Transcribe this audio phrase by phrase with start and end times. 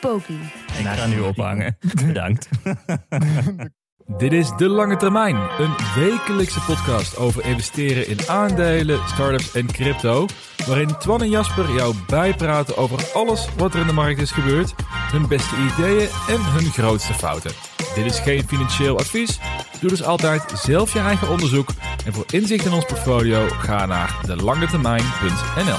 [0.00, 0.40] Poki.
[0.78, 1.76] Ik ga nu ophangen.
[2.06, 2.48] Bedankt.
[4.16, 10.26] Dit is De Lange Termijn, een wekelijkse podcast over investeren in aandelen, startups en crypto.
[10.66, 14.74] Waarin Twan en Jasper jou bijpraten over alles wat er in de markt is gebeurd,
[15.12, 17.50] hun beste ideeën en hun grootste fouten.
[17.94, 19.38] Dit is geen financieel advies.
[19.80, 21.68] Doe dus altijd zelf je eigen onderzoek.
[22.06, 25.78] En voor inzicht in ons portfolio ga naar delangetermijn.nl.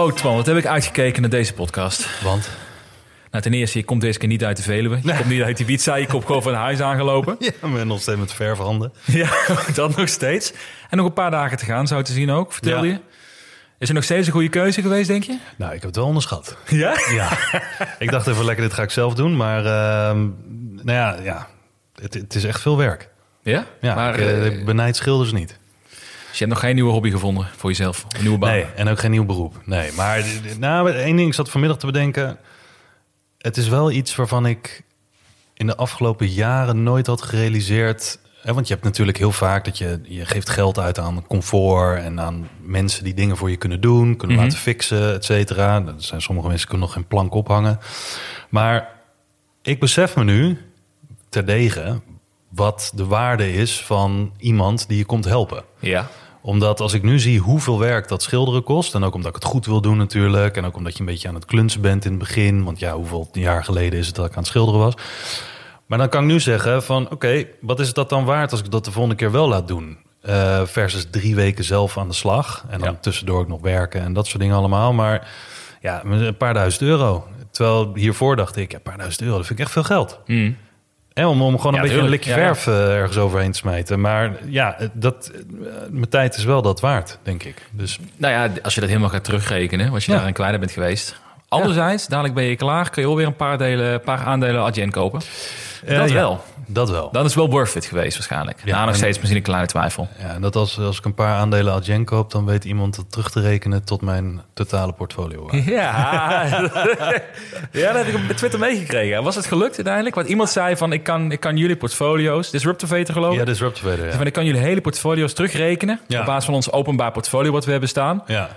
[0.00, 2.22] Oh Twan, wat heb ik uitgekeken naar deze podcast?
[2.22, 2.50] Want?
[3.34, 4.98] Nou, ten eerste, je komt deze keer niet uit de Veluwe.
[5.02, 7.36] Je komt niet uit Ibiza, je komt gewoon van huis aangelopen.
[7.60, 8.92] Ja, maar nog steeds met verfhanden.
[9.04, 9.30] Ja,
[9.74, 10.52] dat nog steeds.
[10.90, 12.92] En nog een paar dagen te gaan, zou te zien ook, vertelde Ja.
[12.92, 13.00] je.
[13.78, 15.38] Is er nog steeds een goede keuze geweest, denk je?
[15.56, 16.56] Nou, ik heb het wel onderschat.
[16.66, 16.96] Ja?
[17.12, 17.38] Ja.
[17.98, 19.36] ik dacht even lekker, dit ga ik zelf doen.
[19.36, 20.18] Maar ehm,
[20.82, 21.46] nou ja, ja.
[22.02, 23.08] Het, het is echt veel werk.
[23.42, 23.64] Ja?
[23.80, 25.58] Ja, maar ik, eh, eh, ik benijd schilders niet.
[25.88, 25.98] dus
[26.38, 28.06] je hebt nog geen nieuwe hobby gevonden voor jezelf?
[28.16, 28.50] Een nieuwe baan?
[28.50, 29.60] Nee, en ook geen nieuw beroep.
[29.64, 30.24] Nee, maar
[30.58, 32.38] nou, één ding, ik zat vanmiddag te bedenken.
[33.44, 34.82] Het is wel iets waarvan ik
[35.54, 38.18] in de afgelopen jaren nooit had gerealiseerd.
[38.42, 41.98] Hè, want je hebt natuurlijk heel vaak dat je, je geeft geld uit aan comfort
[42.02, 44.44] en aan mensen die dingen voor je kunnen doen, kunnen Mhm.
[44.46, 45.74] laten fixen, et cetera.
[45.86, 47.78] Er zijn sommige mensen die kunnen nog geen plank ophangen.
[48.48, 48.88] Maar
[49.62, 50.58] ik besef me nu
[51.28, 52.00] terdege
[52.48, 56.08] wat de waarde is van iemand die je komt helpen Ja.
[56.46, 58.94] Omdat als ik nu zie hoeveel werk dat schilderen kost...
[58.94, 60.56] en ook omdat ik het goed wil doen natuurlijk...
[60.56, 62.64] en ook omdat je een beetje aan het klunsen bent in het begin...
[62.64, 64.94] want ja, hoeveel jaar geleden is het dat ik aan het schilderen was...
[65.86, 67.10] maar dan kan ik nu zeggen van...
[67.10, 69.68] oké, wat is het dat dan waard als ik dat de volgende keer wel laat
[69.68, 69.98] doen...
[70.20, 72.64] Eh, versus drie weken zelf aan de slag...
[72.68, 72.98] en dan Ja.
[73.00, 74.92] tussendoor ook nog werken en dat soort dingen allemaal...
[74.92, 75.28] maar
[75.80, 77.26] ja, een paar duizend euro...
[77.50, 80.18] Terwijl hiervoor dacht ik, ja, een paar duizend euro, dat vind ik echt veel geld.
[80.26, 80.56] Mm.
[81.14, 83.58] Om, om gewoon Ja, een beetje tuurlijk, een likje ja, verf eh, ergens overheen te
[83.58, 84.00] smijten.
[84.00, 85.40] Maar ja, dat, eh,
[85.90, 87.68] mijn tijd is wel dat waard, denk ik.
[87.70, 90.18] Dus Nou ja, als je dat helemaal gaat terugrekenen, als je Ja.
[90.18, 91.16] daar een kleiner bent geweest.
[91.48, 94.90] Anderzijds, dadelijk ben je klaar, kun je alweer een paar, delen, een paar aandelen Adyen
[94.90, 95.20] kopen.
[95.84, 96.40] Eh, dat ja, wel.
[96.66, 97.08] Dat wel.
[97.12, 98.60] Dan is het wel worth it geweest waarschijnlijk.
[98.64, 100.08] Ja, nog steeds misschien een kleine twijfel.
[100.18, 103.12] Ja, en dat als, als ik een paar aandelen Adyen koop, dan weet iemand dat
[103.12, 105.48] terug te rekenen tot mijn totale portfolio.
[105.64, 106.44] Ja,
[107.72, 109.22] ja dat heb ik op Twitter meegekregen.
[109.22, 110.14] Was het gelukt uiteindelijk?
[110.14, 113.38] Want iemand zei van, ik kan, ik kan jullie portfolio's, Disruptivator geloof ik.
[113.38, 114.16] Ja, Disruptive Trader, ja.
[114.16, 116.00] Van, ik kan jullie hele portfolio's terugrekenen.
[116.06, 116.20] Ja.
[116.20, 118.22] Op basis van ons openbaar portfolio wat we hebben staan.
[118.26, 118.48] Ja.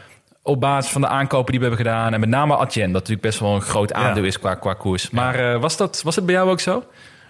[0.41, 2.13] Op basis van de aankopen die we hebben gedaan.
[2.13, 5.09] En met name Adyen, dat natuurlijk best wel een groot aandeel is qua, qua koers.
[5.09, 6.83] Maar eh, was, dat, was het bij jou ook zo?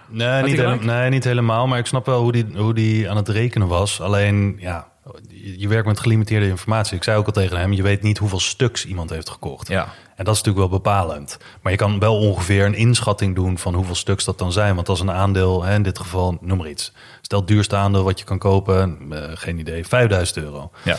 [0.09, 1.67] Nee, niet hele- nee, niet helemaal.
[1.67, 4.01] Maar ik snap wel hoe die, hoe die aan het rekenen was.
[4.01, 4.87] Alleen, ja,
[5.29, 6.95] je, je werkt met gelimiteerde informatie.
[6.97, 9.67] Ik zei ook al tegen hem, je weet niet hoeveel stuks iemand heeft gekocht.
[9.67, 9.83] Ja.
[10.15, 11.37] En dat is natuurlijk wel bepalend.
[11.61, 14.75] Maar je kan wel ongeveer een inschatting doen van hoeveel stuks dat dan zijn.
[14.75, 16.91] Want als een aandeel, hè, in dit geval, noem maar iets.
[17.21, 20.71] Stel het duurste aandeel wat je kan kopen, eh, geen idee, 5000 euro.
[20.83, 20.97] Ja.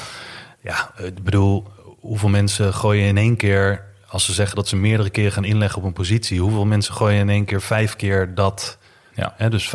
[0.62, 1.64] Ja, eh, ik bedoel,
[2.00, 3.84] hoeveel mensen gooien in één keer...
[4.08, 6.40] als ze zeggen dat ze meerdere keren gaan inleggen op een positie...
[6.40, 8.77] hoeveel mensen gooien in één keer vijf keer dat...
[9.18, 9.34] Ja.
[9.36, 9.72] Hè, dus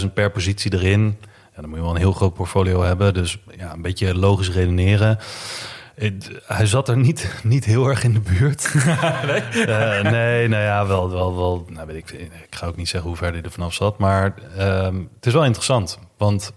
[0.00, 1.16] 25.000 per positie erin.
[1.54, 3.14] Ja, dan moet je wel een heel groot portfolio hebben.
[3.14, 5.18] Dus ja, een beetje logisch redeneren.
[6.46, 8.74] Hij zat er niet, niet heel erg in de buurt.
[9.26, 10.02] nee?
[10.02, 11.66] nee, nou ja, wel, wel, wel.
[11.68, 13.98] Nou, weet ik, ik ga ook niet zeggen hoe ver hij er vanaf zat.
[13.98, 15.98] Maar ehm, het is wel interessant.
[16.16, 16.52] Want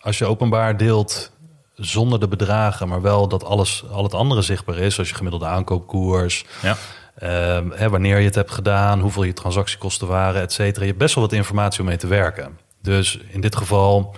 [0.00, 1.30] als je openbaar deelt
[1.74, 5.46] zonder de bedragen, maar wel dat alles, al het andere zichtbaar is, zoals je gemiddelde
[5.46, 6.76] aankoopkoers, Ja.
[7.18, 10.80] Ehm, hè, wanneer je het hebt gedaan, hoeveel je transactiekosten waren, et cetera.
[10.80, 12.58] Je hebt best wel wat informatie om mee te werken.
[12.82, 14.14] Dus in dit geval,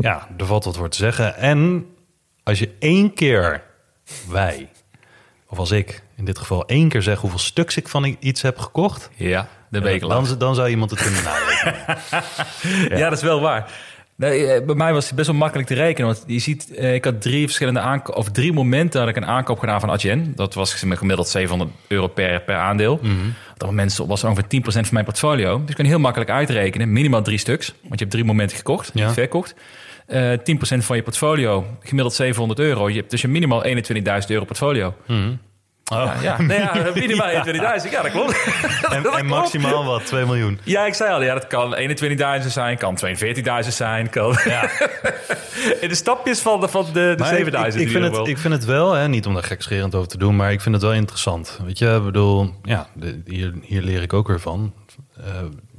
[0.00, 1.36] ja, er valt wat voor te zeggen.
[1.36, 1.86] En
[2.42, 3.62] als je één keer,
[4.28, 4.68] wij,
[5.48, 8.58] of als ik in dit geval één keer zeg hoeveel stuks ik van iets heb
[8.58, 11.98] gekocht, Ja, de week dan, dan zou iemand het kunnen narekenen.
[12.98, 13.08] Ja.
[13.08, 13.70] dat is wel waar.
[14.20, 16.06] Nee, eh, bij mij was het best wel makkelijk te rekenen.
[16.06, 19.26] Want je ziet, eh, ik had drie verschillende aankopen, of drie momenten dat ik een
[19.26, 20.32] aankoop gedaan van Adyen.
[20.36, 22.98] Dat was gemiddeld 700 euro per, per aandeel.
[23.02, 23.12] Mhm.
[23.52, 25.60] Op dat moment was ongeveer 10% van mijn portfolio.
[25.60, 26.92] Dus ik kan heel makkelijk uitrekenen.
[26.92, 27.68] Minimaal drie stuks.
[27.80, 29.12] Want je hebt drie momenten gekocht, Ja.
[29.12, 29.54] verkocht.
[30.06, 32.88] Eh 10% van je portfolio, gemiddeld 700 euro.
[32.88, 34.94] Je hebt dus een minimaal 21.000 euro portfolio.
[35.92, 36.04] Oh.
[36.04, 36.42] Ja, ja.
[36.42, 37.90] Nee, ja minimaal 21.000.
[37.90, 38.44] Ja, dat klopt.
[38.44, 39.22] En, Dat en klopt.
[39.28, 40.60] maximaal wat, 2 miljoen.
[40.64, 41.76] Ja, ik zei al, ja, dat kan
[42.42, 42.98] 21.000 zijn, kan
[43.62, 44.36] 42.000 zijn, kan...
[44.44, 44.70] Ja.
[45.80, 47.82] In de stapjes van de, van de, de Maar ik- 7000.
[47.82, 50.18] Ik, ik, vind het, ik vind het wel, hè, niet om daar gekscherend over te
[50.18, 51.58] doen, maar ik vind het wel interessant.
[51.64, 54.72] Weet je, ik bedoel, ja, de- hier, hier leer ik ook weer van.
[55.16, 55.24] Eh,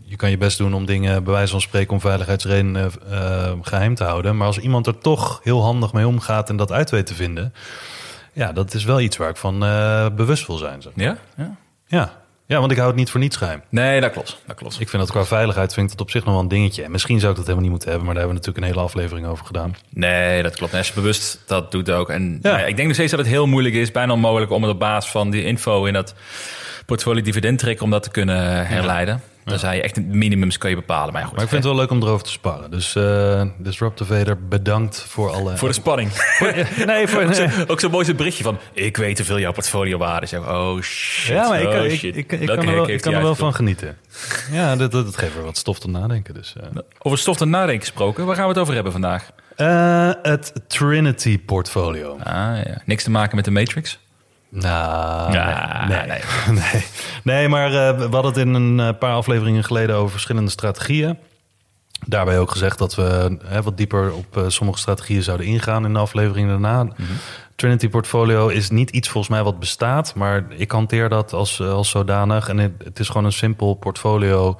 [0.03, 3.95] je kan je best doen om dingen, bij wijze van spreken, om veiligheidsredenen eh, geheim
[3.95, 4.37] te houden.
[4.37, 7.53] Maar als iemand er toch heel handig mee omgaat en dat uit weet te vinden,
[8.33, 10.81] ja, dat is wel iets waar ik van eh, bewust wil zijn.
[10.81, 10.91] Zeg.
[10.95, 11.17] Ja?
[11.37, 11.55] ja?
[11.87, 12.11] Ja.
[12.45, 13.61] ja, want ik hou het niet voor niets geheim.
[13.69, 14.37] Nee, dat klopt.
[14.47, 14.79] Dat klopt.
[14.79, 16.83] Ik vind dat qua veiligheid vind ik dat op zich nog wel een dingetje.
[16.83, 18.79] En misschien zou ik dat helemaal niet moeten hebben, maar daar hebben we natuurlijk een
[18.79, 19.75] hele aflevering over gedaan.
[19.89, 20.71] Nee, dat klopt.
[20.71, 22.09] En als je bewust dat doet ook.
[22.09, 22.49] En Ja.
[22.49, 24.71] nou ja, ik denk nog steeds dat het heel moeilijk is, bijna onmogelijk om het
[24.71, 26.13] op basis van die info in dat
[26.85, 29.21] portfolio dividend trekken, om dat te kunnen herleiden.
[29.45, 31.13] Dan zou je echt een minimums kun je bepalen.
[31.13, 31.35] Maar ja, goed.
[31.35, 32.71] Maar ik vind het wel leuk om erover te sparren.
[32.71, 35.57] Dus eh Disruptive Vader, bedankt voor alle...
[35.57, 36.11] voor de spanning.
[36.85, 37.23] nee, voor...
[37.23, 40.33] ook, zo, ook zo'n mooi zo'n berichtje van, ik weet hoeveel jouw portfolio waard is.
[40.33, 41.35] Oh shit.
[41.35, 42.17] Ja, maar ik, oh, kan- ik, shit.
[42.17, 43.97] ik, ik, Welke kan er wel, kan er van genieten.
[44.51, 46.33] Ja, dat, dat, dat geeft weer wat stof tot nadenken.
[46.33, 46.79] Dus, eh.
[46.99, 49.29] Over stof te nadenken gesproken, waar gaan we het over hebben vandaag?
[49.55, 52.17] Eh, het Trinity portfolio.
[52.17, 53.99] Ah ja, niks te maken met de Matrix.
[54.51, 55.31] Nou,
[55.87, 56.05] nee.
[56.05, 56.21] nee.
[56.61, 56.85] Nee.
[57.23, 57.49] nee.
[57.49, 61.17] maar eh, we hadden het in een eh, paar afleveringen geleden over verschillende strategieën.
[62.05, 65.93] Daarbij ook gezegd dat we hè, wat dieper op eh, sommige strategieën zouden ingaan in
[65.93, 66.87] de aflevering daarna.
[67.55, 71.89] Trinity Portfolio is niet iets volgens mij wat bestaat, maar ik hanteer dat als, als
[71.89, 72.49] zodanig.
[72.49, 74.59] En het, het is gewoon een simpel portfolio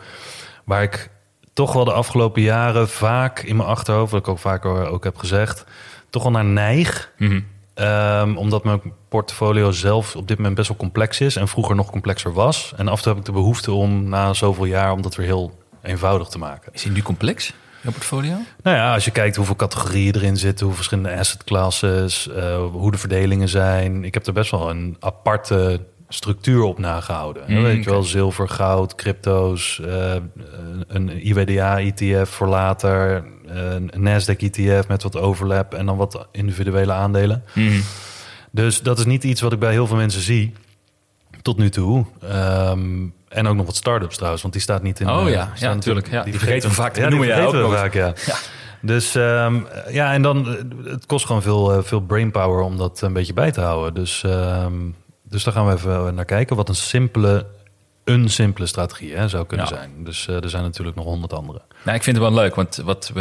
[0.66, 1.10] waar ik
[1.54, 5.18] toch wel de afgelopen jaren vaak in mijn achterhoofd, wat ik ook vaker ook heb
[5.18, 5.66] gezegd,
[6.10, 7.12] toch wel naar neig.
[7.74, 11.92] Ehm, omdat mijn portfolio zelf op dit moment best wel complex is en vroeger nog
[11.92, 12.74] complexer was.
[12.78, 15.26] En af en toe heb ik de behoefte om na zoveel jaar om dat weer
[15.26, 16.74] heel eenvoudig te maken.
[16.74, 18.36] Is hij nu complex, jouw portfolio?
[18.64, 22.92] Nou ja, als je kijkt hoeveel categorieën erin zitten, hoe verschillende asset classes, eh, hoe
[22.92, 24.04] de verdelingen zijn.
[24.04, 25.82] Ik heb er best wel een aparte
[26.14, 27.44] structuur op nagehouden.
[27.48, 30.16] Mm, Weet je wel, zilver, goud, crypto's, eh,
[30.88, 37.44] een IWDA-ETF voor later, een Nasdaq-ETF met wat overlap en dan wat individuele aandelen.
[38.52, 40.54] Dus dat is niet iets wat ik bij heel veel mensen zie
[41.42, 42.06] tot nu toe.
[42.22, 45.10] Ehm, en ook nog wat start-ups trouwens, want die staat niet in.
[45.10, 46.12] Oh eh, ja, ja, natuurlijk.
[46.12, 48.14] Ja, die vergeten vergeten we vaak te ja, benoemen, die ja, ook we vaak, ja.
[48.82, 49.60] Dus ehm,
[49.90, 53.52] ja, en dan, eh, het kost gewoon veel, veel brainpower om dat een beetje bij
[53.52, 53.94] te houden.
[53.94, 54.74] Dus, ehm,
[55.32, 56.56] dus daar gaan we even naar kijken.
[56.56, 57.46] Wat een simpele,
[58.04, 59.76] een simpele strategie hè, zou kunnen Ja.
[59.76, 59.92] zijn.
[60.04, 61.62] Dus eh, er zijn natuurlijk nog honderd andere.
[61.84, 63.12] Nou, ik vind het wel leuk, want wat,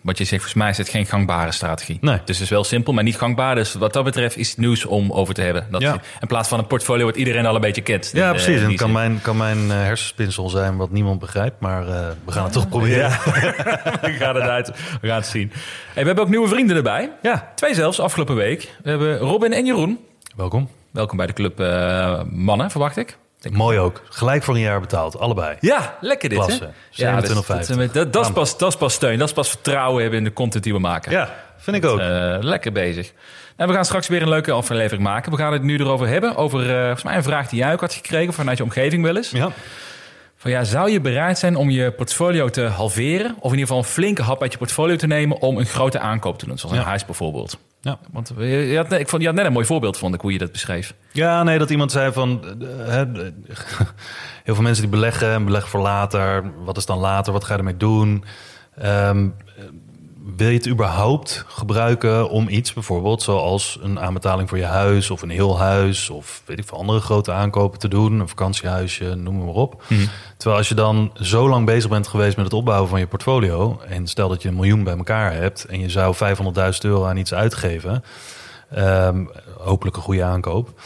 [0.00, 1.98] wat je zegt, volgens mij is het geen gangbare strategie.
[2.00, 2.18] Nee.
[2.24, 3.54] Dus het is wel simpel, maar niet gangbaar.
[3.54, 5.66] Dus wat dat betreft is het nieuws om over te hebben.
[5.70, 6.00] Dat Ja.
[6.20, 8.10] In plaats van een portfolio wat iedereen al een beetje kent.
[8.14, 8.60] Ja, Eh, precies.
[8.60, 11.60] En het kan mijn, kan mijn eh, hersenspinsel zijn wat niemand begrijpt.
[11.60, 13.10] Maar eh, we gaan het toch proberen.
[13.10, 14.68] we gaan het uit.
[15.00, 15.52] We gaan het zien.
[15.52, 17.10] Hey, we hebben ook nieuwe vrienden erbij.
[17.22, 17.52] Ja.
[17.54, 18.74] Twee zelfs, afgelopen week.
[18.82, 19.98] We hebben Robin en Jeroen.
[20.36, 20.68] Welkom.
[20.94, 23.16] Welkom bij de club eh, Mannen, verwacht ik.
[23.50, 24.02] Mooi ook.
[24.08, 25.18] Gelijk voor een jaar betaald.
[25.18, 25.56] Allebei.
[25.60, 26.70] Ja, lekker dit, Klasse.
[26.90, 27.22] hè?
[27.22, 27.76] 27,50.
[27.76, 29.18] dat, dat, dat, is pas, dat is pas steun.
[29.18, 31.12] Dat is pas vertrouwen hebben in de content die we maken.
[31.12, 31.98] Ja, vind ik ook.
[31.98, 33.12] Eh, lekker bezig.
[33.56, 35.32] En we gaan straks weer een leuke aflevering maken.
[35.32, 36.36] We gaan het nu erover hebben.
[36.36, 39.16] Over eh, volgens mij een vraag die jij ook had gekregen vanuit je omgeving wel
[39.16, 39.30] eens.
[39.30, 39.50] ja.
[40.44, 43.30] Van ja, zou je bereid zijn om je portfolio te halveren?
[43.36, 45.98] Of in ieder geval een flinke hap uit je portfolio te nemen om een grote
[45.98, 46.58] aankoop te doen.
[46.58, 46.86] Zoals een Ja.
[46.86, 47.58] huis bijvoorbeeld.
[47.80, 47.98] Ja.
[48.12, 50.32] Want je, je had, ik vond, je had net een mooi voorbeeld, vond ik, hoe
[50.32, 50.94] je dat beschreef.
[51.12, 52.56] Ja, nee, dat iemand zei van...
[52.60, 53.08] eh, eh,
[54.44, 56.44] heel veel mensen die beleggen en beleggen voor later.
[56.64, 57.32] Wat is dan later?
[57.32, 58.24] Wat ga je ermee doen?
[58.78, 59.64] Ehm, eh,
[60.36, 63.22] wil je het überhaupt gebruiken om iets bijvoorbeeld...
[63.22, 66.10] zoals een aanbetaling voor je huis of een heel huis...
[66.10, 68.20] of weet ik veel, andere grote aankopen te doen.
[68.20, 69.82] Een vakantiehuisje, noem maar op.
[70.36, 73.80] Terwijl als je dan zo lang bezig bent geweest met het opbouwen van je portfolio...
[73.88, 75.64] en stel dat je een miljoen bij elkaar hebt...
[75.64, 76.14] en je zou
[76.72, 78.04] 500.000 euro aan iets uitgeven...
[78.70, 79.24] Ehm,
[79.58, 80.80] hopelijk een goede aankoop.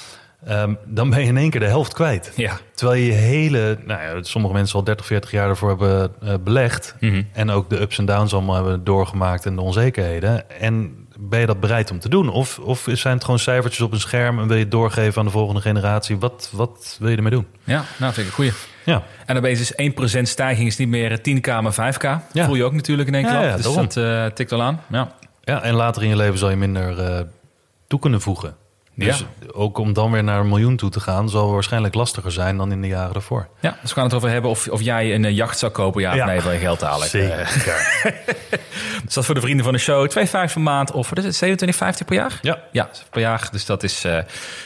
[0.49, 2.33] Ehm, dan ben je in één keer de helft kwijt.
[2.37, 2.59] Ja.
[2.75, 6.35] Terwijl je je hele, nou ja, sommige mensen al 30, 40 jaar ervoor hebben eh,
[6.45, 6.95] belegd.
[7.01, 7.23] Mhm.
[7.33, 10.51] En ook de ups en downs allemaal hebben doorgemaakt en de onzekerheden.
[10.61, 12.29] En ben je dat bereid om te doen?
[12.29, 15.25] Of, of zijn het gewoon cijfertjes op een scherm en wil je het doorgeven aan
[15.25, 16.19] de volgende generatie?
[16.19, 17.47] Wat, wat wil je ermee doen?
[17.65, 18.53] Ja, nou vind ik een goeie.
[18.85, 22.33] Ja, En dan is dus 1% stijging is niet meer 10k, maar 5k.
[22.33, 22.45] Ja.
[22.45, 23.43] Voel je ook natuurlijk in één klap.
[23.43, 23.83] ja, dus daarom.
[23.83, 24.81] dat eh, tikt wel aan.
[24.91, 25.13] Ja.
[25.41, 27.21] ja, en later in je leven zal je minder eh,
[27.87, 28.57] toe kunnen voegen.
[28.99, 29.25] Dus Ja.
[29.53, 32.73] ook om dan weer naar een miljoen toe te gaan, zal waarschijnlijk lastiger zijn dan
[32.73, 33.49] in de jaren daarvoor.
[33.61, 36.01] ja, dus we gaan het over hebben of, of jij een eh, jacht zou kopen,
[36.03, 36.27] ja, Ja.
[36.27, 37.09] nee, van je geld halen.
[37.09, 37.37] Zeker.
[39.05, 40.11] Dus dat is voor de vrienden van de show.
[40.11, 42.39] 2,50 per maand of wat is het, 27,50 per jaar?
[42.43, 42.59] Ja.
[42.73, 43.49] Ja, per jaar.
[43.53, 44.19] Dus dat is eh,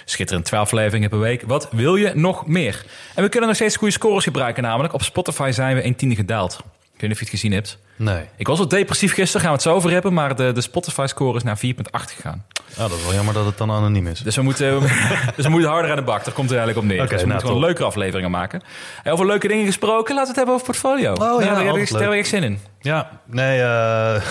[0.04, 0.44] schitterend.
[0.46, 1.42] 12 afleveringen per week.
[1.46, 2.84] Wat wil je nog meer?
[3.14, 4.94] En we kunnen nog steeds goede scores gebruiken namelijk.
[4.94, 6.58] Op Spotify zijn we 1 tiende gedaald.
[7.02, 7.78] Weet niet of je het gezien hebt.
[7.96, 8.24] Nee.
[8.36, 10.12] Ik was wel depressief gisteren, gaan we het zo over hebben.
[10.12, 12.44] Maar de, de Spotify-score is naar 4,8 gegaan.
[12.72, 14.20] Ah, dat is wel jammer dat het dan anoniem is.
[14.20, 14.80] Dus we moeten,
[15.36, 16.24] dus we moeten harder aan de bak.
[16.24, 17.00] Daar komt het eigenlijk op neer.
[17.00, 18.62] Dus we nou, moeten gewoon leuke afleveringen maken.
[19.02, 21.12] En over leuke dingen gesproken, laten we het hebben over portfolio.
[21.12, 22.58] Oh, Nou, ja, daar heb ik, altijd daar heb ik zin in.
[22.80, 24.22] Ja, nee, eh,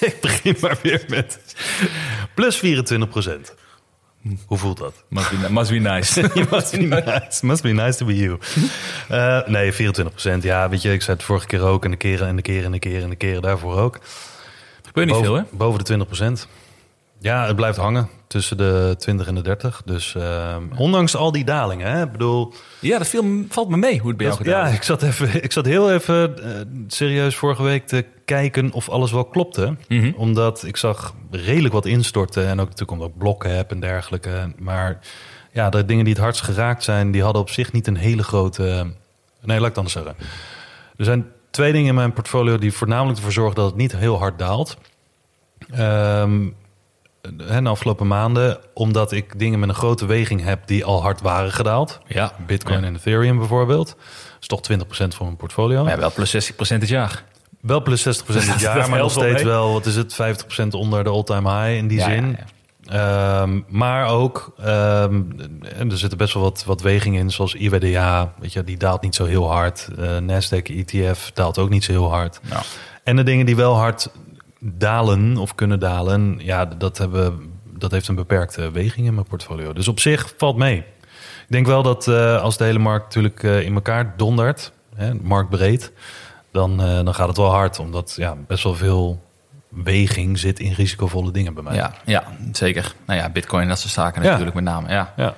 [0.10, 1.38] ik begin maar weer met
[2.34, 3.54] plus 24 procent.
[4.46, 5.04] Hoe voelt dat?
[5.08, 6.20] Must be, must be nice.
[6.50, 7.46] must be nice.
[7.46, 8.38] Must be nice to be you.
[9.10, 10.42] Uh, nee, 24 procent.
[10.42, 11.84] Ja, weet je, ik zei het vorige keer ook.
[11.84, 14.00] En de keren en de keren en de keren en de keren daarvoor ook.
[14.82, 15.56] Gebeurt niet boven, veel, hè?
[15.56, 16.48] Boven de 20 procent.
[17.22, 19.82] Ja, het blijft hangen tussen de 20 en de 30.
[19.84, 22.02] Dus uh, ondanks al die dalingen, hè?
[22.02, 22.52] Ik bedoel...
[22.80, 25.44] Ja, dat viel, valt me mee hoe het bij jou gedaan Ja, ik zat, even,
[25.44, 26.46] ik zat heel even uh,
[26.86, 29.76] serieus vorige week te kijken of alles wel klopte.
[29.88, 30.12] Mhm.
[30.16, 32.46] Omdat ik zag redelijk wat instorten.
[32.46, 34.52] En ook natuurlijk omdat ik blokken heb en dergelijke.
[34.58, 34.98] Maar
[35.52, 37.10] ja, de dingen die het hardst geraakt zijn...
[37.10, 38.62] die hadden op zich niet een hele grote...
[39.42, 40.14] Nee, laat ik het anders zeggen.
[40.96, 42.58] Er zijn twee dingen in mijn portfolio...
[42.58, 44.76] die voornamelijk ervoor zorgen dat het niet heel hard daalt.
[45.78, 46.54] Um,
[47.22, 51.52] de afgelopen maanden, omdat ik dingen met een grote weging heb die al hard waren
[51.52, 52.00] gedaald.
[52.06, 52.32] Ja.
[52.46, 52.86] Bitcoin ja.
[52.86, 53.88] en Ethereum bijvoorbeeld.
[53.88, 55.82] Dat is toch 20% van mijn portfolio.
[55.84, 57.24] Maar ja, wel plus 60% het jaar.
[57.60, 59.44] Wel plus 60% het jaar, maar nog steeds mee.
[59.44, 60.16] wel, wat is het,
[60.64, 62.38] 50% onder de all-time high in die Ja, zin.
[62.92, 65.36] Um, maar ook, um,
[65.76, 69.02] en er zitten best wel wat, wat weging in, zoals IWDA, weet je, die daalt
[69.02, 69.88] niet zo heel hard.
[69.98, 72.40] Uh, Nasdaq ETF daalt ook niet zo heel hard.
[72.50, 72.62] Ja.
[73.04, 74.08] En de dingen die wel hard
[74.64, 79.72] dalen of kunnen dalen, ja, dat, hebben, dat heeft een beperkte weging in mijn portfolio.
[79.72, 80.76] Dus op zich valt mee.
[81.46, 85.14] Ik denk wel dat uh, als de hele markt natuurlijk uh, in elkaar dondert, hè,
[85.14, 85.92] marktbreed,
[86.52, 87.78] dan, uh, dan gaat het wel hard.
[87.78, 89.22] Omdat ja, best wel veel
[89.68, 91.74] weging zit in risicovolle dingen bij mij.
[91.74, 92.94] Ja, ja zeker.
[93.06, 94.28] Nou ja, bitcoin en dat soort zaken Ja.
[94.28, 94.88] natuurlijk met name.
[94.88, 95.12] Ja.
[95.16, 95.34] Ja.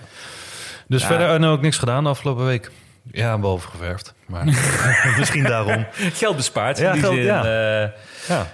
[0.88, 1.06] Dus Ja.
[1.06, 2.70] verder en ook niks gedaan de afgelopen week.
[3.12, 4.14] Ja, behalve geverfd.
[4.26, 4.44] Maar
[5.18, 5.86] misschien daarom.
[5.92, 7.24] Geld bespaard Ja, in die geld, zin.
[7.24, 7.44] ja.
[7.44, 7.88] eh,
[8.28, 8.46] Ja.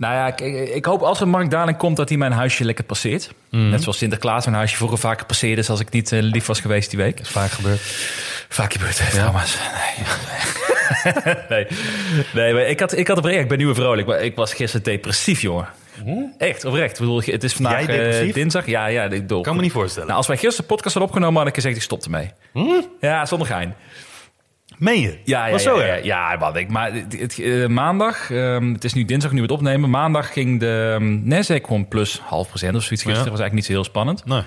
[0.00, 0.40] Nou ja, ik,
[0.74, 3.30] ik hoop als er marktdaling komt dat hij mijn huisje lekker passeert.
[3.50, 3.68] Mhm.
[3.68, 5.64] Net zoals Sinterklaas mijn huisje vroeger vaker passeerde...
[5.68, 7.20] als ik niet eh, lief was geweest die week.
[7.20, 7.80] Is vaak gebeurd.
[8.48, 9.56] Vaak gebeurd, trouwens.
[9.56, 10.06] Nee.
[11.48, 11.66] nee.
[12.32, 14.06] nee, maar ik had, ik had oprecht, ik ben nu weer vrolijk.
[14.06, 15.68] Maar ik was gisteren depressief, jongen.
[16.38, 16.92] Echt, oprecht.
[16.92, 18.66] Ik bedoel, het is vandaag eh, dinsdag.
[18.66, 19.04] Ja, ja.
[19.04, 20.06] Ik bedoel, Kan me niet voorstellen.
[20.06, 22.30] Nou, als wij gisteren de podcast hadden opgenomen, had ik gezegd, ik stop ermee.
[23.00, 23.74] Ja, zonder gein.
[24.80, 25.18] Meen je?
[25.24, 25.94] Ja, ja, zo, ja, ja?
[26.02, 26.68] ja, wat ik.
[26.68, 29.90] Maar eh, maandag, ehm, het is nu dinsdag nu het opnemen.
[29.90, 33.02] Maandag ging de um, Nasdaq gewoon plus half procent of zoiets.
[33.02, 34.24] Gisteren was eigenlijk niet zo heel spannend.
[34.24, 34.42] Nee.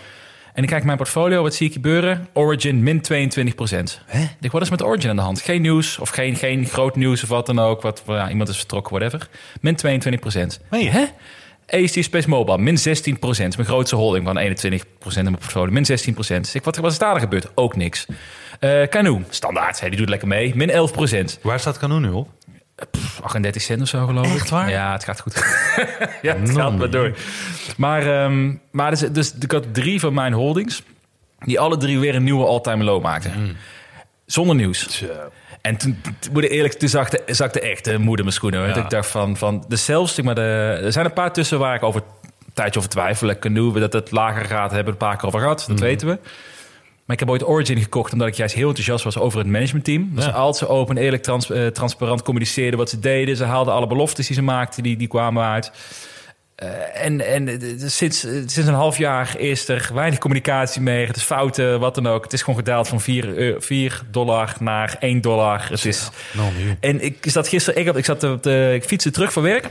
[0.54, 2.28] En ik kijk mijn portfolio, wat zie ik gebeuren?
[2.34, 4.02] Origin min 22 procent.
[4.42, 5.42] Ik wat is met Origin aan de hand?
[5.42, 7.82] Geen nieuws of geen, geen groot nieuws of wat dan ook.
[7.82, 9.28] Wat, ja, iemand is vertrokken, whatever.
[9.62, 10.60] Min 22 procent.
[10.70, 10.90] Meen je?
[10.90, 11.06] Hè?
[11.68, 13.56] AST Space Mobile, min 16 procent.
[13.56, 15.72] Mijn grootste holding van 21 procent in mijn portfolio.
[15.72, 16.56] Min 16 procent.
[16.56, 17.52] Ik, wat, wat is daar gebeurd?
[17.56, 18.06] Ook niks.
[18.60, 19.80] Eh Canoe, standaard.
[19.80, 20.56] Hè, die doet lekker mee.
[20.56, 21.40] Min 11 procent.
[21.42, 22.30] Waar staat Canoe nu op?
[23.22, 24.34] 38 cent of zo, geloof ik.
[24.34, 24.70] Echt waar?
[24.70, 25.34] Ja, het gaat goed.
[26.22, 27.18] ja, het gaat maar door.
[27.78, 30.84] Maar, ehm, maar dus, dus ik had drie van mijn holdings...
[31.40, 33.58] die alle drie weer een nieuwe all-time low maakten.
[34.34, 35.04] Zonder nieuws.
[35.62, 38.68] En toen, moet ik eerlijk, toen zakte, zakte echt de moeder mijn schoenen.
[38.68, 38.76] Ja.
[38.76, 41.84] Ik dacht van, van de zelfs, maar de, er zijn een paar tussen waar ik
[41.84, 43.30] over een tijdje over twijfel.
[43.30, 45.66] Ik kan we dat het lager gaat, hebben een paar keer over gehad.
[45.68, 46.20] Dat weten we.
[47.06, 50.12] Maar ik heb ooit Origin gekocht omdat ik juist heel enthousiast was over het managementteam.
[50.16, 50.54] Dus Ja.
[50.54, 53.36] ze open, eerlijk, trans, eh, transparant communiceerden wat ze deden.
[53.36, 55.72] Ze haalden alle beloftes die ze maakten, die, die kwamen uit.
[56.64, 61.08] Eh, en en eh, sinds, eh, sinds een half jaar is er weinig communicatie meer.
[61.08, 62.24] Het is fouten, wat dan ook.
[62.24, 65.68] Het is gewoon gedaald van 4, eh, 4 dollar naar 1 dollar.
[65.70, 69.12] Het is, Nou, en ik zat gisteren, ik, had, ik, zat op de, ik fietste
[69.12, 69.70] terug van werk.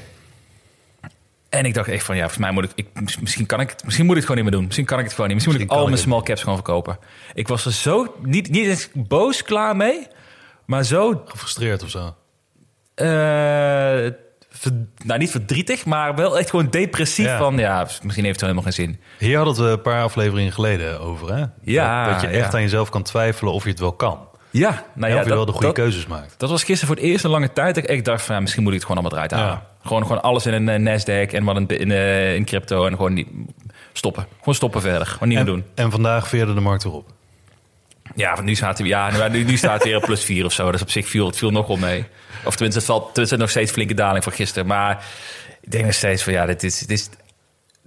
[1.48, 3.84] En ik dacht echt van, ja, volgens mij moet ik, ik misschien kan ik het,
[3.84, 4.66] misschien moet ik het gewoon niet meer doen.
[4.66, 5.36] Misschien kan ik het gewoon niet.
[5.36, 6.98] Misschien, Misschien moet ik al mijn small caps gewoon verkopen.
[7.34, 10.06] Ik was er zo, niet, niet eens boos klaar mee,
[10.66, 12.14] maar zo, Gefrustreerd of zo?
[12.94, 14.06] eh,
[15.04, 17.38] nou niet verdrietig, maar wel echt gewoon depressief Ja.
[17.38, 19.00] van, ja, misschien heeft het helemaal geen zin.
[19.18, 21.44] Hier hadden we een paar afleveringen geleden over, hè?
[21.62, 22.56] Ja, Dat, dat je echt ja.
[22.56, 24.18] aan jezelf kan twijfelen of je het wel kan.
[24.50, 26.34] Ja, nou ja, of je wel de goede dat, keuzes maakt.
[26.38, 28.62] dat was gisteren voor het eerst een lange tijd dat ik echt dacht van, misschien
[28.62, 29.60] moet ik het gewoon allemaal eruit halen.
[29.62, 29.66] Ja.
[29.88, 32.92] Gewoon, gewoon alles in een eh, Nasdaq en wat in, in, eh, in crypto en
[32.96, 33.28] gewoon niet
[33.92, 34.26] stoppen.
[34.38, 35.06] Gewoon stoppen verder.
[35.06, 35.64] Gewoon niet meer doen.
[35.74, 37.10] En, en vandaag veerde de markt erop.
[38.14, 40.72] Ja, nu staat hij, ja, nu, nu staat hij weer op plus 4 of zo.
[40.72, 42.04] Dus op zich viel het viel nog wel mee.
[42.44, 44.66] Of tenminste, het valt tenminste nog steeds flinke daling van gisteren.
[44.66, 45.04] Maar
[45.60, 47.08] ik denk nog steeds van ja, dit is, dit is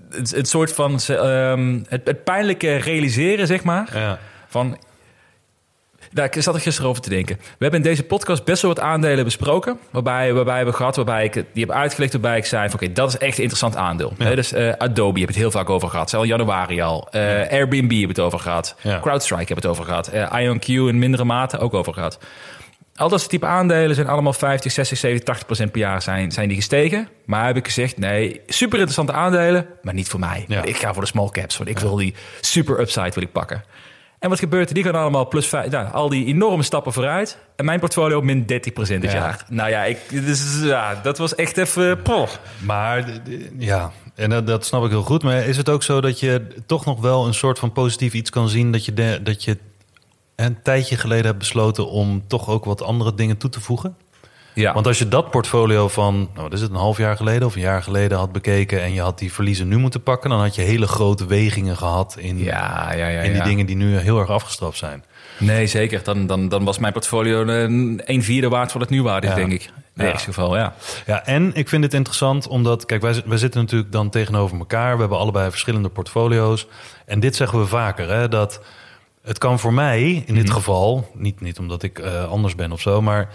[0.10, 3.90] het, het soort van ehm, het, het pijnlijke realiseren, zeg maar.
[3.94, 4.20] Ja.
[4.48, 4.78] Van,
[6.12, 7.36] daar ik zat er gisteren over te denken.
[7.36, 9.80] We hebben in deze podcast best wel wat aandelen besproken.
[9.92, 13.08] Waarbij, waarbij we gehad, waarbij ik die heb uitgelegd, waarbij ik zei: van, Oké, dat
[13.08, 14.14] is echt een interessant aandeel.
[14.18, 14.36] Ja.
[14.36, 16.10] Dus eh, Adobe heb het heel vaak over gehad.
[16.10, 17.08] Zelfs januari al.
[17.12, 17.22] Eh,
[17.52, 18.76] Airbnb heb het over gehad.
[18.82, 19.00] Ja.
[19.00, 20.08] CrowdStrike heb het over gehad.
[20.08, 22.20] Eh, IonQ in mindere mate ook over gehad.
[22.96, 26.32] Al dat soort type aandelen zijn allemaal 50, 60, 70, 80 procent per jaar zijn,
[26.32, 27.08] zijn die gestegen.
[27.26, 30.46] Maar heb ik gezegd, nee, super interessante aandelen, maar niet voor mij.
[30.48, 30.64] Ja.
[30.64, 33.64] Ik ga voor de small caps, want ik wil die super upside wil ik pakken.
[34.26, 34.74] En wat gebeurt er?
[34.76, 37.38] Die gaan allemaal plus vijf, nou, al die enorme stappen vooruit.
[37.56, 39.12] En mijn portfolio min 30% dit Ja.
[39.12, 39.46] jaar.
[39.50, 42.02] Nou ja, ik, dus, ja, dat was echt even...
[42.02, 42.30] poh.
[42.64, 43.06] Maar
[43.58, 45.24] ja, en dat, dat snap ik heel goed.
[45.24, 48.30] Maar is het ook zo dat je toch nog wel een soort van positief iets
[48.30, 48.72] kan zien...
[48.72, 49.58] dat je, de, dat je
[50.36, 53.96] een tijdje geleden hebt besloten om toch ook wat andere dingen toe te voegen?
[54.56, 57.48] Ja, Want als je dat portfolio van, nou, wat is het, een half jaar geleden
[57.48, 58.82] of een jaar geleden had bekeken...
[58.82, 60.30] en je had die verliezen nu moeten pakken...
[60.30, 63.22] dan had je hele grote wegingen gehad in, ja, ja, ja.
[63.22, 63.44] in die ja.
[63.44, 65.04] dingen die nu heel erg afgestraft zijn.
[65.38, 66.04] Nee, zeker.
[66.04, 69.30] Dan, dan, dan was mijn portfolio een, een vierde waard wat het nu waard is,
[69.30, 69.36] Ja.
[69.36, 69.70] denk ik.
[69.96, 70.18] In Ja.
[70.18, 70.74] geval, ja.
[71.06, 74.58] Ja, en ik vind het interessant omdat, kijk, wij, zi- wij zitten natuurlijk dan tegenover
[74.58, 74.94] elkaar.
[74.94, 76.68] We hebben allebei verschillende portfolio's.
[77.06, 78.62] En dit zeggen we vaker, hè, dat
[79.24, 82.82] het kan voor mij in dit geval, niet, niet omdat ik eh, anders ben of
[82.82, 83.30] zo, maar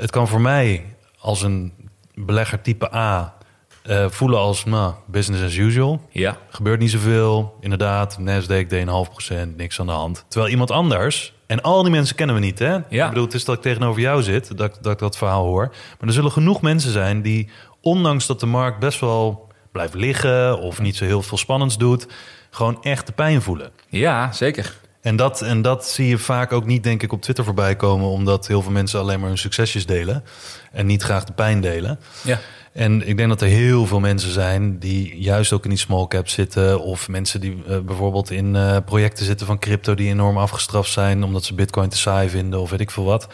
[0.00, 0.84] het kan voor mij
[1.18, 1.72] als een
[2.14, 3.34] belegger type A
[3.82, 6.08] eh, voelen als nou, business as usual.
[6.10, 7.56] Ja, Gebeurt niet zoveel.
[7.60, 10.24] Inderdaad, Nasdaq deed een half procent, niks aan de hand.
[10.28, 12.78] Terwijl iemand anders, en al die mensen kennen we niet, hè?
[12.88, 13.04] Ja.
[13.04, 15.68] Ik bedoel, het is dat ik tegenover jou zit, dat, dat ik dat verhaal hoor.
[15.68, 17.48] Maar er zullen genoeg mensen zijn die,
[17.80, 20.58] ondanks dat de markt best wel blijft liggen...
[20.58, 22.06] of niet zo heel veel spannends doet,
[22.50, 23.70] gewoon echt de pijn voelen.
[23.88, 24.78] ja zeker.
[25.00, 28.08] En dat, en dat zie je vaak ook niet, denk ik, op Twitter voorbij komen...
[28.08, 30.24] omdat heel veel mensen alleen maar hun succesjes delen...
[30.72, 31.98] en niet graag de pijn delen.
[32.22, 32.40] Ja.
[32.72, 36.06] En ik denk dat er heel veel mensen zijn die juist ook in die small
[36.06, 36.80] cap zitten.
[36.80, 41.22] Of mensen die eh, bijvoorbeeld in eh, projecten zitten van crypto die enorm afgestraft zijn.
[41.22, 43.28] Omdat ze bitcoin te saai vinden of weet ik veel wat.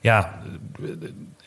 [0.00, 0.40] Ja,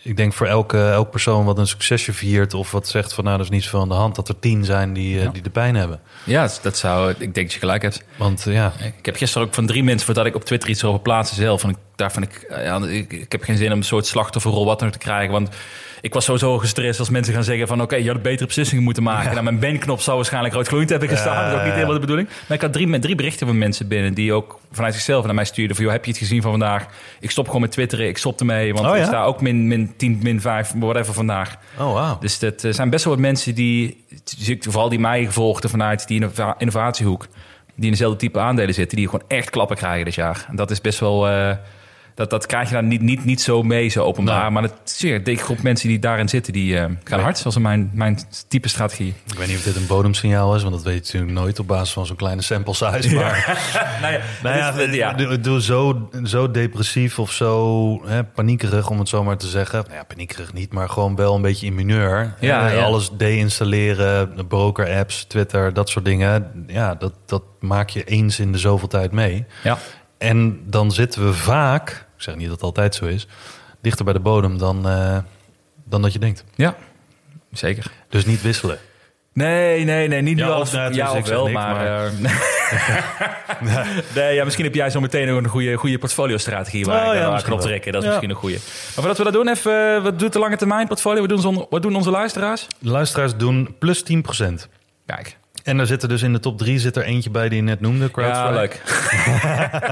[0.06, 2.54] ik denk voor elke, elk persoon wat een succesje viert.
[2.54, 4.16] Of wat zegt van nou, er is niets aan de hand.
[4.16, 5.30] Dat er tien zijn die, eh, Ja.
[5.30, 6.00] die de pijn hebben.
[6.24, 7.10] Ja, dat zou...
[7.10, 8.04] Ik denk dat je gelijk hebt.
[8.18, 11.00] Want ja, Ik heb gisteren ook van drie mensen voordat ik op Twitter iets over
[11.02, 11.64] plaatsen zelf.
[11.64, 14.66] En ik, daarvan ik, eh, ja, ik, ik heb geen zin om een soort slachtofferrol
[14.66, 15.32] wat ook te krijgen.
[15.32, 15.50] Want
[16.02, 17.82] ik was sowieso gestrest als mensen gaan zeggen van...
[17.82, 19.32] oké, je had betere beslissingen moeten maken.
[19.32, 21.44] Nou, mijn banknop zou waarschijnlijk rood gloeiend hebben gestaan.
[21.44, 22.28] dat is ook niet helemaal de bedoeling.
[22.48, 24.14] Maar ik had drie, met drie berichten van mensen binnen...
[24.14, 25.86] die ook vanuit zichzelf naar mij stuurden van...
[25.86, 26.86] joh, heb je het gezien van vandaag?
[27.20, 28.74] Ik stop gewoon met twitteren, ik stop ermee.
[28.74, 29.08] Want Oh, ik ja?
[29.08, 31.56] sta ook min, min 10, min 5, whatever vandaag.
[31.80, 32.20] oh.
[32.20, 34.06] Dus dat eh, zijn best wel wat mensen die,
[34.60, 37.28] vooral die mij volgden vanuit die innova- innovatiehoek,
[37.76, 40.46] die in dezelfde type aandelen zitten, die gewoon echt klappen krijgen dit jaar.
[40.50, 41.52] En dat is best wel, eh,
[42.16, 44.52] dat, dat krijg je dan niet, niet, niet zo mee, zo openbaar.
[44.52, 47.90] Maar het een dikke groep mensen die daarin zitten, die eh, gaan hard, zoals mijn,
[47.94, 49.14] mijn type strategie.
[49.32, 51.68] Ik weet niet of dit een bodemsignaal is, want dat weet je natuurlijk nooit op
[51.68, 53.16] basis van zo'n kleine sample size.
[53.16, 53.60] Maar
[54.02, 55.14] nou ja, Nou ja, dit is- ja.
[55.14, 59.84] doe, doe zo, zo depressief of zo hè, paniekerig, om het zo maar te zeggen.
[59.84, 62.34] Nou ja, paniekerig niet, maar gewoon wel een beetje in mineur.
[62.40, 62.84] Ja, ja.
[62.84, 66.66] Alles deinstalleren, broker-apps, Twitter, dat soort dingen.
[66.68, 69.46] Ja, dat, dat maak je eens in de zoveel tijd mee.
[69.64, 69.78] ja.
[70.18, 73.28] En dan zitten we vaak, ik zeg niet dat het altijd zo is,
[73.82, 75.18] dichter bij de bodem dan, eh,
[75.86, 76.44] dan dat je denkt.
[76.56, 76.76] ja,
[77.52, 77.92] zeker.
[78.10, 78.78] Dus niet wisselen.
[79.34, 81.74] Nee, nee, nee, niet Ja, nu ja, dus zeg wel, niks, maar...
[81.76, 82.12] maar- eh,
[84.16, 87.20] nee, ja, misschien heb jij zo meteen nog een goede, goede portfolio-strategie waar Oh, ik
[87.20, 87.54] ja, kan wel.
[87.54, 87.92] optrekken.
[87.92, 88.14] Dat is Ja.
[88.14, 88.56] misschien een goede.
[88.56, 91.20] Maar voordat we dat doen, even, eh, wat doet de lange termijn portfolio?
[91.20, 92.68] Wat doen, onze, wat doen onze luisteraars?
[92.80, 94.68] De luisteraars doen plus 10%.
[95.06, 97.58] Kijk, En er zit er dus in de top 3 zit er eentje bij die
[97.58, 98.54] je net noemde, ja, CrowdStrike.
[98.54, 98.82] leuk.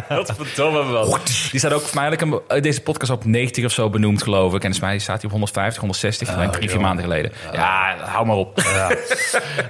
[0.18, 1.18] Wat verdomme wel.
[1.52, 4.48] Die staat ook voor mij eigenlijk een- deze podcast op 90 of zo benoemd, geloof
[4.48, 4.54] ik.
[4.54, 7.32] En volgens mij staat hij op 150, 160, Ah, een drie, vier maanden geleden.
[7.54, 8.62] Ja, hou maar op.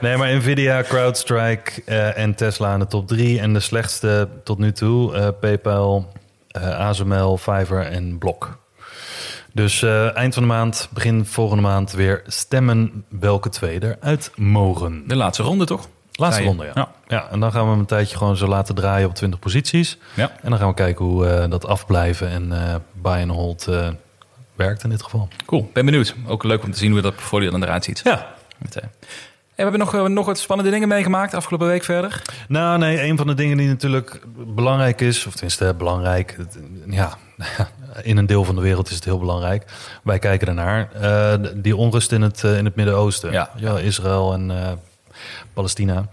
[0.02, 3.39] Nee, maar Nvidia, CrowdStrike eh, en Tesla in de top 3.
[3.39, 6.12] En de slechtste tot nu toe, eh, PayPal,
[6.48, 8.58] eh ASML, Fiverr en Block.
[9.54, 15.04] Dus eh, eind van de maand, begin volgende maand weer stemmen welke twee eruit mogen.
[15.08, 15.88] De laatste ronde, toch?
[16.12, 16.72] Laatste ronde, ja.
[16.76, 16.92] Ja.
[17.08, 17.28] ja.
[17.32, 19.98] En dan gaan we hem een tijdje gewoon zo laten draaien op 20 posities.
[20.13, 20.32] Ja.
[20.42, 23.68] En dan gaan we kijken hoe eh, dat afblijven en eh buy and hold
[24.56, 25.28] werkt in dit geval.
[25.46, 26.16] Cool, ben benieuwd.
[26.28, 28.02] Ook leuk om te zien hoe dat portfolio dan eruit ziet.
[28.04, 28.92] Ja, Met, eh, En
[29.56, 32.22] we hebben nog, nog wat spannende dingen meegemaakt afgelopen week verder.
[32.48, 36.38] Nou, nee, een van de dingen die natuurlijk belangrijk is, of tenminste belangrijk,
[36.88, 37.18] ja,
[38.04, 39.65] in een deel van de wereld is het heel belangrijk.
[40.04, 40.89] Wij kijken ernaar.
[40.91, 43.50] Eh, die onrust in het, eh, in het Midden-Oosten, Ja.
[43.56, 44.72] ja, Israël en eh,
[45.54, 46.08] Palestina.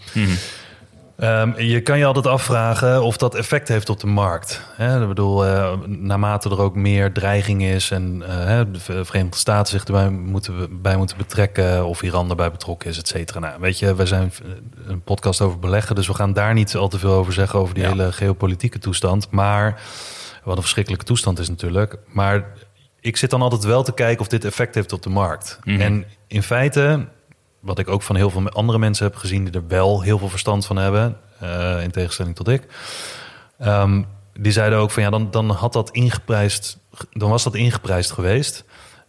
[1.19, 4.61] Ehm, je kan je altijd afvragen of dat effect heeft op de markt.
[4.77, 5.45] Hè, ik bedoel,
[5.87, 10.83] naarmate er ook meer dreiging is en hè, de Ver- Verenigde Staten zich erbij moeten,
[10.83, 13.39] bij moeten betrekken, of Iran erbij betrokken is, et cetera.
[13.39, 14.33] Nou, weet je, wij zijn
[14.87, 17.75] een podcast over beleggen, dus we gaan daar niet al te veel over zeggen over
[17.75, 17.89] die Ja.
[17.89, 19.31] hele geopolitieke toestand.
[19.31, 19.81] Maar
[20.45, 21.97] wat een verschrikkelijke toestand is natuurlijk.
[22.07, 22.45] Maar
[23.01, 25.59] ik zit dan altijd wel te kijken of dit effect heeft op de markt.
[25.65, 25.81] Mhm.
[25.81, 27.09] En in feite,
[27.61, 30.29] wat ik ook van heel veel andere mensen heb gezien die er wel heel veel
[30.29, 32.67] verstand van hebben, eh, in tegenstelling tot ik.
[33.59, 36.79] ehm, die zeiden ook van ja, dan, dan had dat ingeprijsd,
[37.11, 38.65] dan was dat ingeprijsd geweest.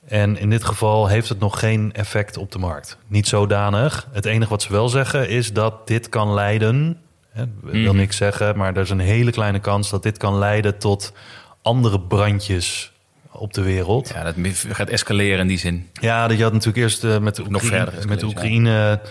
[0.07, 2.97] En in dit geval heeft het nog geen effect op de markt.
[3.07, 4.07] Niet zodanig.
[4.11, 6.97] Het enige wat ze wel zeggen is dat dit kan leiden
[7.31, 7.95] Hè, wil Mhm.
[7.95, 11.13] niks zeggen, maar er is een hele kleine kans dat dit kan leiden tot
[11.61, 12.91] andere brandjes
[13.31, 14.11] op de wereld.
[14.13, 14.35] Ja, dat
[14.69, 15.89] gaat escaleren in die zin.
[15.93, 19.01] Ja, dat je had natuurlijk eerst eh, met de Nog Oekraïne, met de Oekraïne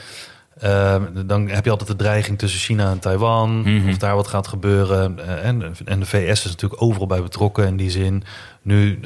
[0.61, 3.61] eh, dan heb je altijd de dreiging tussen China en Taiwan.
[3.61, 3.88] Mhm.
[3.88, 5.18] Of daar wat gaat gebeuren.
[5.28, 8.24] Eh, en, en de VS is natuurlijk overal bij betrokken in die zin.
[8.62, 9.00] Nu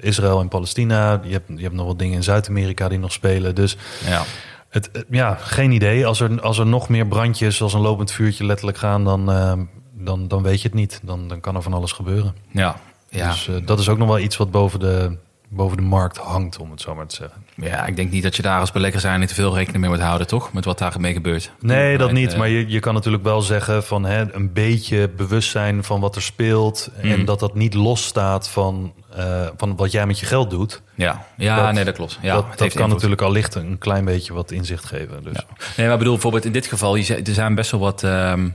[0.00, 1.20] Israël en Palestina.
[1.24, 3.54] Je hebt, je hebt nog wat dingen in Zuid-Amerika die nog spelen.
[3.54, 4.22] Dus Ja.
[4.68, 6.06] Het, het- ja, geen idee.
[6.06, 9.04] Als er, als er nog meer brandjes als een lopend vuurtje letterlijk gaan...
[9.04, 9.52] dan, eh,
[9.92, 11.00] dan, dan weet je het niet.
[11.02, 12.34] Dan, dan kan er van alles gebeuren.
[12.50, 12.76] Ja.
[13.10, 13.30] Ja.
[13.30, 15.16] Dus eh, dat is ook nog wel iets wat boven de,
[15.50, 17.44] boven de markt hangt, om het zo maar te zeggen.
[17.54, 19.90] ja, ik denk niet dat je daar als belegger zijn niet te veel rekening mee
[19.90, 20.52] moet houden, toch?
[20.52, 21.50] Met wat daar mee gebeurt.
[21.60, 22.32] Nee, dat niet.
[22.32, 26.16] Eh, Maar je, je kan natuurlijk wel zeggen van hè, een beetje bewustzijn van wat
[26.16, 26.90] er speelt.
[27.02, 27.10] Mm.
[27.10, 30.82] En dat dat niet losstaat van, eh, van wat jij met je geld doet.
[30.94, 32.18] Ja, ja Dat- nee, dat klopt.
[32.22, 32.88] Ja, dat kan invloed.
[32.88, 35.22] natuurlijk al licht een klein beetje wat inzicht geven.
[35.22, 35.32] Dus.
[35.36, 35.44] Ja.
[35.76, 38.02] Nee, maar ik bedoel, bijvoorbeeld in dit geval, er zijn best wel wat...
[38.02, 38.48] ehm,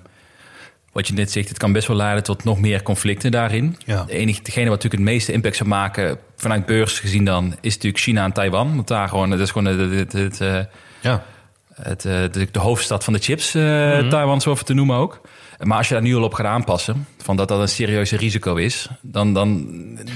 [0.94, 3.78] wat je net zegt, het kan best wel leiden tot nog meer conflicten daarin.
[3.86, 4.04] Ja.
[4.04, 7.74] De enige, degene wat natuurlijk het meeste impact zou maken, vanuit beurs gezien dan, is
[7.74, 8.76] natuurlijk China en Taiwan.
[8.76, 10.60] Want daar gewoon, dat is gewoon het, het, het, eh,
[11.02, 11.24] Ja.
[11.74, 14.10] het, eh, de, de hoofdstad van de chips, eh Mhm.
[14.10, 15.22] Taiwan zo even te noemen ook.
[15.60, 18.56] Maar als je daar nu al op gaat aanpassen, van dat dat een serieuze risico
[18.56, 19.68] is, dan, dan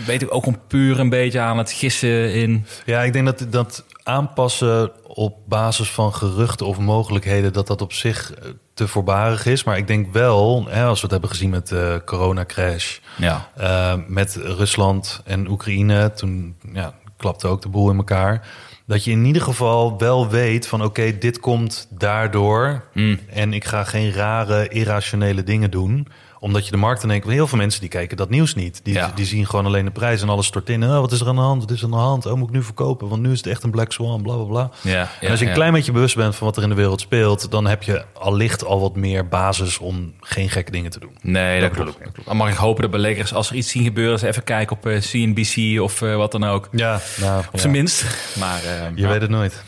[0.05, 2.65] weet ik ook gewoon puur een beetje aan het gissen in.
[2.85, 7.53] ja, ik denk dat, dat aanpassen op basis van geruchten of mogelijkheden...
[7.53, 8.33] dat dat op zich
[8.77, 9.63] te voorbarig is.
[9.63, 12.97] Maar ik denk wel, hè, als we het hebben gezien met de coronacrash...
[13.17, 16.11] Ja, Uh, met Rusland en Oekraïne.
[16.13, 18.47] Toen ja, klapte ook de boel in elkaar.
[18.85, 22.83] Dat je in ieder geval wel weet van oké, dit komt daardoor.
[22.93, 23.19] Mm.
[23.29, 26.07] En ik ga geen rare, irrationele dingen doen.
[26.39, 27.31] Omdat je de markt in één keer...
[27.31, 28.79] Heel veel mensen die kijken dat nieuws niet.
[28.83, 29.11] Die, Ja.
[29.15, 30.83] die zien gewoon alleen de prijs en alles stort in.
[30.83, 31.61] Oh, wat is er aan de hand?
[31.61, 32.25] Wat is er aan de hand?
[32.25, 33.07] Oh, moet ik nu verkopen?
[33.09, 34.69] Want nu is het echt een black swan, bla, bla, bla.
[34.81, 37.01] ja, en als je een klein beetje bewust bent van wat er in de wereld
[37.01, 37.51] speelt...
[37.51, 41.17] dan heb je allicht al wat meer basis om geen gekke dingen te doen.
[41.21, 42.03] Nee, dat, bedoel klopt.
[42.03, 42.27] Dat klopt.
[42.27, 44.85] Dan mag ik hopen dat beleggers, als er iets zien gebeuren, ze even kijken op
[44.85, 46.69] eh, CNBC of eh, wat dan ook.
[46.71, 48.05] Ja, nou, Op zijn minst.
[48.39, 49.63] Maar eh, Je weet het nooit.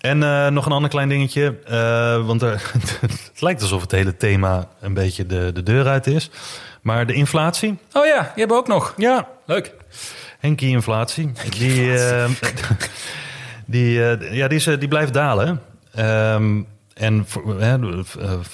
[0.00, 1.58] En eh, nog een ander klein dingetje.
[1.66, 6.06] eh, want er, het lijkt alsof het hele thema een beetje de, de deur uit
[6.06, 6.30] is.
[6.82, 7.78] Maar de inflatie.
[7.92, 8.94] Oh ja, die hebben we ook nog.
[8.96, 9.74] Ja, Leuk.
[10.38, 11.32] Henkie inflatie.
[11.58, 12.24] Die, eh,
[13.66, 15.60] die, eh, ja, die, is, eh, die blijft dalen.
[15.94, 16.60] Ehm,
[16.94, 17.74] en eh,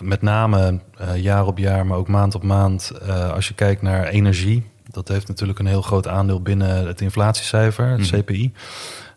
[0.03, 2.91] met name eh, jaar op jaar, maar ook maand op maand.
[3.07, 4.71] eh, als je kijkt naar energie.
[4.91, 8.21] Dat heeft natuurlijk een heel groot aandeel binnen het inflatiecijfer, het Mhm.
[8.21, 8.53] CPI.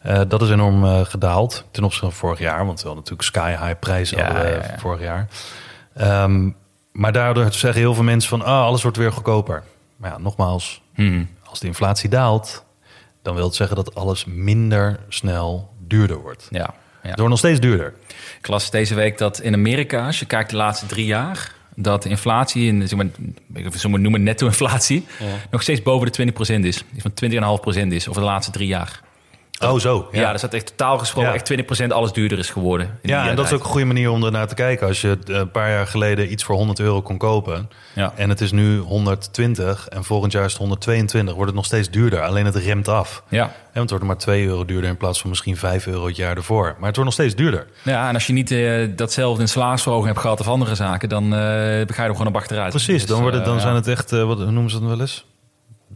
[0.01, 2.65] Eh, dat is enorm eh, gedaald ten opzichte van vorig jaar.
[2.65, 4.79] Want we hadden natuurlijk sky high prijzen Ja, hadden ja, ja.
[4.79, 5.27] vorig jaar.
[5.95, 6.49] Ehm,
[6.91, 8.41] maar daardoor zeggen heel veel mensen van...
[8.43, 9.63] Ah, alles wordt weer goedkoper.
[9.97, 11.29] Maar ja, nogmaals, Hmm.
[11.43, 12.65] als de inflatie daalt,
[13.21, 16.47] dan wil het zeggen dat alles minder snel duurder wordt.
[16.49, 16.57] Ja.
[16.57, 16.73] ja.
[17.01, 17.93] Het wordt nog steeds duurder.
[18.39, 22.03] Ik las deze week dat in Amerika, als je kijkt de laatste drie jaar, dat
[22.03, 23.07] de inflatie, in, zeg maar,
[23.89, 25.05] maar noemen netto-inflatie,
[25.51, 26.83] nog steeds boven de 20% is.
[26.97, 27.11] Van
[27.85, 29.01] 20,5% is over de laatste drie jaar.
[29.59, 30.07] Oh, zo.
[30.11, 31.35] Ja, Ja, dus dat echt totaal gesproken Ja.
[31.35, 31.45] echt
[31.83, 32.99] 20% alles duurder is geworden.
[33.01, 34.87] in ja en dat is ook een goede manier om er naar te kijken.
[34.87, 37.69] Als je eh, een paar jaar geleden iets voor 100 euro kon kopen...
[37.95, 38.13] Ja.
[38.15, 41.33] en het is nu 120 en volgend jaar is het 122...
[41.33, 42.21] wordt het nog steeds duurder.
[42.21, 43.23] Alleen het remt af.
[43.29, 43.43] Ja.
[43.73, 46.35] En het wordt maar 2 euro duurder in plaats van misschien 5 euro het jaar
[46.37, 46.63] ervoor.
[46.63, 47.67] Maar het wordt nog steeds duurder.
[47.83, 51.23] ja, en als je niet eh, datzelfde in salarisverhoging hebt gehad of andere zaken, dan
[51.23, 52.69] eh, ga je er gewoon op achteruit.
[52.69, 55.25] Precies, Dus, dan, wordt het, dan zijn het echt, wat noemen ze dat wel eens?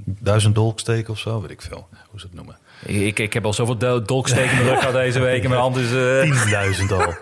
[0.05, 1.87] Duizend dolksteken of zo, weet ik veel.
[2.09, 2.57] Hoe ze het noemen.
[2.85, 5.61] Ik, ik heb al zoveel dol- dolksteken in mijn rug gehad deze week en mijn
[5.61, 5.91] hand is...
[5.93, 7.13] eh, 10.000 al.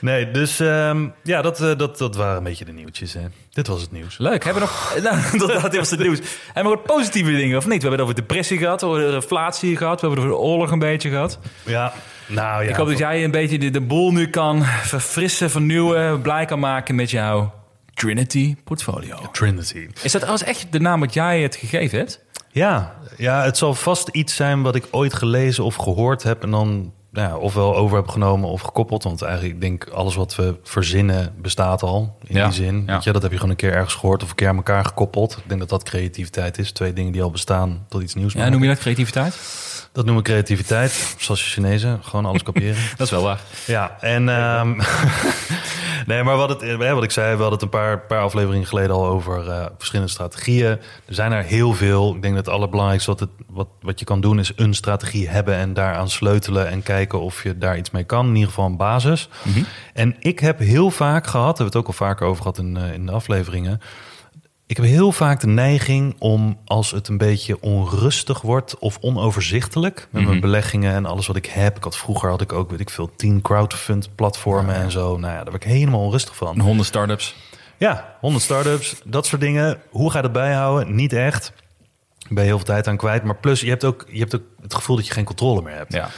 [0.00, 3.12] Nee, dus ehm, ja, dat, eh, dat, dat waren een beetje de nieuwtjes.
[3.12, 3.20] Hè.
[3.50, 4.18] Dit was het nieuws.
[4.18, 4.44] Leuk.
[4.44, 4.96] Hebben we nog...
[5.02, 6.18] Nou, dat, dat was het nieuws.
[6.52, 7.82] Hebben we wat positieve dingen of niet?
[7.82, 10.00] We hebben het over depressie gehad, over de inflatie gehad.
[10.00, 11.38] We hebben het over de oorlog een beetje gehad.
[11.64, 11.92] Ja,
[12.26, 12.68] nou ja.
[12.70, 16.58] Ik hoop dat jij een beetje de, de boel nu kan verfrissen, vernieuwen, blij kan
[16.58, 17.54] maken met jouw
[17.94, 19.16] Trinity portfolio.
[19.32, 19.86] Trinity.
[20.02, 22.24] Is dat als echt de naam wat jij het gegeven hebt?
[22.58, 26.42] Ja, ja, het zal vast iets zijn wat ik ooit gelezen of gehoord heb...
[26.42, 29.02] en dan nou ja, ofwel over heb genomen of gekoppeld.
[29.02, 32.16] Want eigenlijk, ik denk, alles wat we verzinnen bestaat al.
[32.24, 32.82] In Ja, die zin.
[32.86, 32.92] ja.
[32.92, 34.84] Weet je, dat heb je gewoon een keer ergens gehoord of een keer aan elkaar
[34.84, 35.36] gekoppeld.
[35.36, 36.72] Ik denk dat dat creativiteit is.
[36.72, 38.52] Twee dingen die al bestaan tot iets nieuws Ja, maken.
[38.52, 39.36] noem je dat creativiteit?
[39.92, 41.14] Dat noemen we creativiteit.
[41.18, 41.98] Zoals de Chinezen.
[42.02, 42.82] Gewoon alles kopiëren.
[42.96, 43.40] Dat is wel waar.
[43.66, 44.28] Ja, en...
[44.28, 44.80] ehm,
[46.06, 48.66] nee, maar wat, het, eh, wat ik zei, we hadden het een paar, paar afleveringen
[48.66, 50.66] geleden al over eh, verschillende strategieën.
[50.70, 50.80] Er
[51.14, 52.14] zijn er heel veel.
[52.14, 55.28] Ik denk dat het allerbelangrijkste wat, het, wat, wat je kan doen is een strategie
[55.28, 58.26] hebben en daaraan sleutelen en kijken of je daar iets mee kan.
[58.26, 59.28] In ieder geval een basis.
[59.94, 62.76] En ik heb heel vaak gehad, hebben we het ook al vaker over gehad in,
[62.76, 63.80] eh, in de afleveringen.
[64.66, 70.08] Ik heb heel vaak de neiging om als het een beetje onrustig wordt of onoverzichtelijk
[70.10, 71.76] met mijn beleggingen en alles wat ik heb.
[71.76, 75.16] Ik had vroeger had ik ook weet ik veel tien crowdfund platformen en zo.
[75.16, 76.60] Nou ja, daar werd ik helemaal onrustig van.
[76.60, 77.34] Honden startups.
[77.78, 79.80] Ja, 100 startups, dat soort dingen.
[79.90, 80.94] Hoe ga je dat bijhouden?
[80.94, 81.52] Niet echt.
[82.18, 83.24] Daar ben je heel veel tijd aan kwijt.
[83.24, 85.74] Maar plus, je hebt ook, je hebt ook het gevoel dat je geen controle meer
[85.74, 85.92] hebt.
[85.92, 86.08] Ja.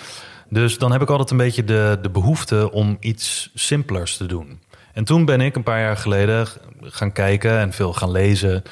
[0.51, 4.61] Dus dan heb ik altijd een beetje de, de behoefte om iets simpelers te doen.
[4.93, 6.47] En toen ben ik een paar jaar geleden
[6.81, 8.63] gaan kijken en veel gaan lezen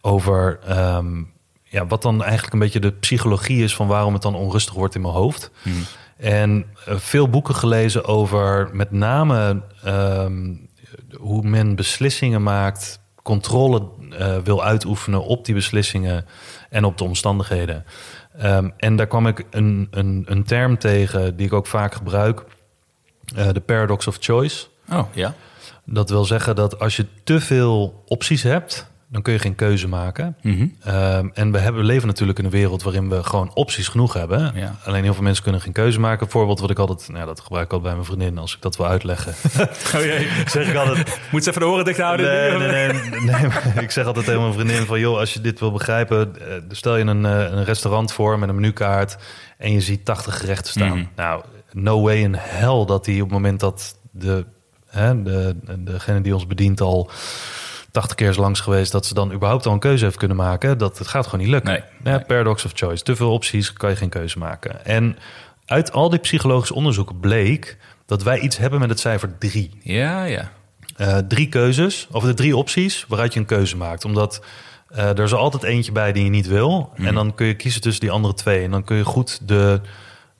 [0.00, 1.22] over ehm,
[1.62, 4.94] ja, wat dan eigenlijk een beetje de psychologie is van waarom het dan onrustig wordt
[4.94, 5.50] in mijn hoofd.
[6.16, 10.54] En eh, veel boeken gelezen over met name ehm,
[11.16, 16.26] hoe men beslissingen maakt, controle eh, wil uitoefenen op die beslissingen
[16.70, 17.84] en op de omstandigheden.
[18.38, 22.44] Ehm, en daar kwam ik een, een, een term tegen die ik ook vaak gebruik,
[23.36, 24.66] eh, de paradox of choice.
[24.92, 25.34] Oh, ja.
[25.84, 29.88] Dat wil zeggen dat als je te veel opties hebt, dan kun je geen keuze
[29.88, 30.36] maken.
[30.42, 30.66] Mhm.
[30.80, 34.12] Ehm, en we, hebben, we leven natuurlijk in een wereld waarin we gewoon opties genoeg
[34.12, 34.52] hebben.
[34.54, 34.76] Ja.
[34.84, 36.30] Alleen heel veel mensen kunnen geen keuze maken.
[36.30, 38.76] Voorbeeld wat ik altijd, nou, dat gebruik ik altijd bij mijn vriendin als ik dat
[38.76, 39.34] wil uitleggen.
[39.96, 40.28] Oh jee.
[40.46, 42.26] zeg ik altijd, Moet ze even de oren dicht houden?
[42.58, 42.92] Nee, nee,
[43.24, 45.00] nee, ik zeg altijd tegen mijn vriendin van...
[45.00, 46.48] joh, als je dit wil begrijpen...
[46.48, 49.16] eh, stel je een, eh, een restaurant voor met een menukaart...
[49.58, 50.98] en je ziet 80 gerechten staan.
[50.98, 51.06] Mhm.
[51.16, 54.46] Nou, no way in hell dat die op het moment dat de,
[54.86, 57.10] hè, de, degene die ons bedient al...
[57.92, 60.78] 80 keer is langs geweest dat ze dan überhaupt al een keuze heeft kunnen maken.
[60.78, 61.72] Dat het gaat gewoon niet lukken.
[61.72, 62.24] Nee, Ja, nee.
[62.24, 63.02] Paradox of choice.
[63.02, 64.84] Te veel opties kan je geen keuze maken.
[64.84, 65.16] En
[65.66, 67.76] uit al die psychologische onderzoeken bleek
[68.06, 69.70] dat wij iets hebben met het cijfer 3.
[69.82, 70.50] Ja, ja.
[70.96, 74.04] Eh, drie keuzes, of de drie opties waaruit je een keuze maakt.
[74.04, 74.42] Omdat
[74.88, 76.92] eh, er is altijd eentje bij die je niet wil.
[76.96, 78.64] En dan kun je kiezen tussen die andere twee.
[78.64, 79.80] En dan kun je goed de,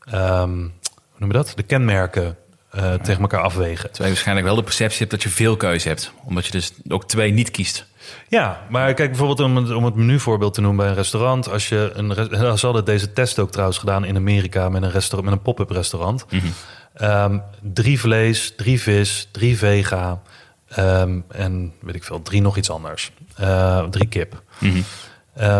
[0.01, 1.53] ehm, hoe noem je dat?
[1.55, 2.37] De kenmerken
[2.73, 3.83] eh, tegen elkaar afwegen.
[3.83, 6.13] Terwijl je waarschijnlijk wel de perceptie hebt dat je veel keuze hebt.
[6.25, 7.87] Omdat je dus ook twee niet kiest.
[8.29, 11.51] Ja, maar kijk bijvoorbeeld om het, om het menuvoorbeeld te noemen bij een restaurant.
[11.51, 12.15] Als je een,
[12.59, 15.71] ze hadden deze test ook trouwens gedaan in Amerika met een, restaurant, met een pop-up
[15.71, 16.27] restaurant.
[16.95, 20.23] Ehm, drie vlees, drie vis, drie vega
[20.69, 23.11] ehm, en weet ik veel, drie nog iets anders.
[23.37, 24.43] Eh, drie kip.
[24.61, 24.75] Ehm,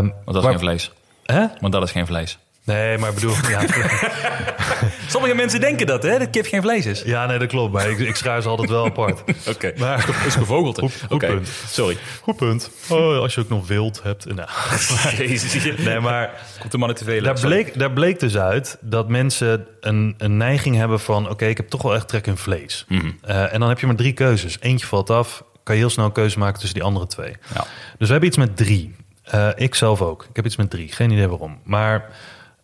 [0.03, 0.93] Want dat is waar- geen vlees.
[1.25, 1.47] Hè?
[1.61, 2.39] Want dat is geen vlees.
[2.65, 3.61] Nee, maar ik bedoel, ja,
[5.09, 6.19] Sommige mensen denken dat, hè?
[6.19, 7.03] Dat kip geen vlees is.
[7.05, 7.73] ja, nee, dat klopt.
[7.73, 9.23] Maar ik, ik schuif ze altijd wel apart.
[9.55, 9.73] Oké.
[9.77, 10.81] Maar is gevogelte.
[10.81, 11.49] Goed- goed Oké, punt.
[11.69, 11.97] sorry.
[12.23, 12.71] goed punt.
[12.89, 14.35] Oh, als je ook nog wild hebt.
[14.35, 14.49] Nou,
[15.17, 17.23] Jezus, nee, maar Komt de man te veel.
[17.23, 21.29] Daar bleek, daar bleek dus uit dat mensen een, een neiging hebben van...
[21.31, 22.87] oké, ik heb toch wel echt trek in vlees.
[23.23, 24.57] Eh, en dan heb je maar drie keuzes.
[24.61, 27.37] Eentje valt af, kan je heel snel een keuze maken tussen die andere twee.
[27.55, 27.61] Ja.
[27.99, 28.95] Dus we hebben iets met drie.
[29.23, 30.27] Eh, ik zelf ook.
[30.31, 30.93] Ik heb iets met drie.
[30.93, 31.59] Geen idee waarom.
[31.65, 32.09] Maar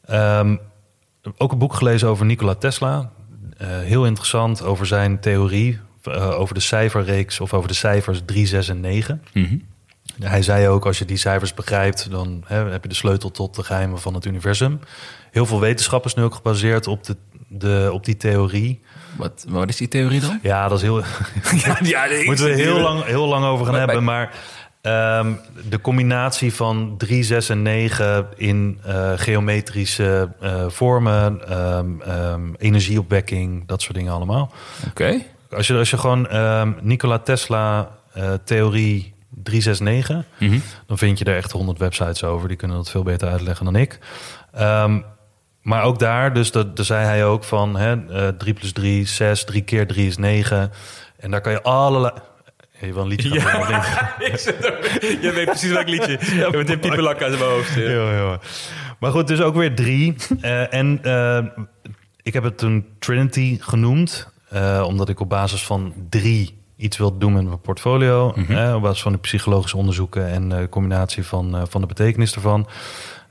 [0.08, 0.56] ehm,
[1.36, 3.10] ook een boek gelezen over Nikola Tesla.
[3.56, 5.80] Eh, heel interessant over zijn theorie...
[6.02, 9.22] eh, over de cijferreeks of over de cijfers 3, 6 en 9.
[10.20, 13.54] Hij zei ook, als je die cijfers begrijpt, dan hè, heb je de sleutel tot
[13.54, 14.80] de geheimen van het universum.
[15.30, 17.16] Heel veel wetenschap is nu ook gebaseerd op, de,
[17.48, 18.80] de, op die theorie.
[19.16, 20.38] Wat, wat is die theorie dan?
[20.42, 20.98] Ja, dat is heel.
[21.64, 24.14] ja, ja, moeten we heel lang, heel lang over gaan Maar bij- hebben.
[24.14, 24.34] Maar
[24.80, 25.32] ehm,
[25.68, 33.66] de combinatie van 3, 6 en 9 in eh, geometrische eh, vormen, ehm, ehm, energieopwekking,
[33.66, 34.52] dat soort dingen allemaal.
[34.88, 35.22] Oké.
[35.50, 36.28] Als je, als je gewoon
[36.80, 40.24] Nikola Tesla eh, theorie 369,
[40.86, 42.48] dan vind je er echt 100 websites over.
[42.48, 43.98] Die kunnen dat veel beter uitleggen dan ik.
[45.62, 49.06] Maar ook daar, dus dat, daar zei hij ook van hè, eh 3 plus 3,
[49.06, 50.72] 6, 3 keer 3 is 9.
[51.16, 52.12] En daar kan je allerlei...
[52.80, 55.22] Je een liedje gaan doen, of niet?
[55.22, 56.18] Je weet precies welk liedje.
[56.36, 56.80] Ja, met een
[57.22, 57.74] uit mijn hoofd.
[57.74, 57.80] Ja.
[57.90, 58.38] Ja, ja.
[59.00, 60.14] Maar goed, dus ook weer drie.
[60.40, 61.44] Eh, en eh,
[62.22, 64.28] ik heb het toen Trinity genoemd.
[64.48, 68.34] eh, omdat ik op basis van drie iets wil doen met mijn portfolio.
[68.48, 72.68] eh, op basis van de psychologische onderzoeken en de combinatie van, van de betekenis ervan.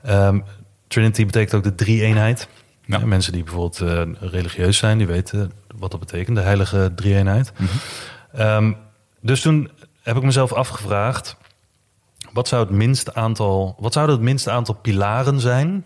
[0.02, 0.40] Ehm,
[0.88, 2.48] Trinity betekent ook de drie-eenheid.
[2.84, 2.98] Ja.
[2.98, 3.82] Mensen die bijvoorbeeld
[4.20, 6.36] religieus zijn, die weten wat dat betekent.
[6.36, 7.52] De heilige drie-eenheid.
[8.32, 8.72] Ehm,
[9.20, 9.70] dus toen
[10.02, 11.36] heb ik mezelf afgevraagd...
[12.32, 15.84] Wat zou het minste aantal, wat zouden het minste aantal pilaren zijn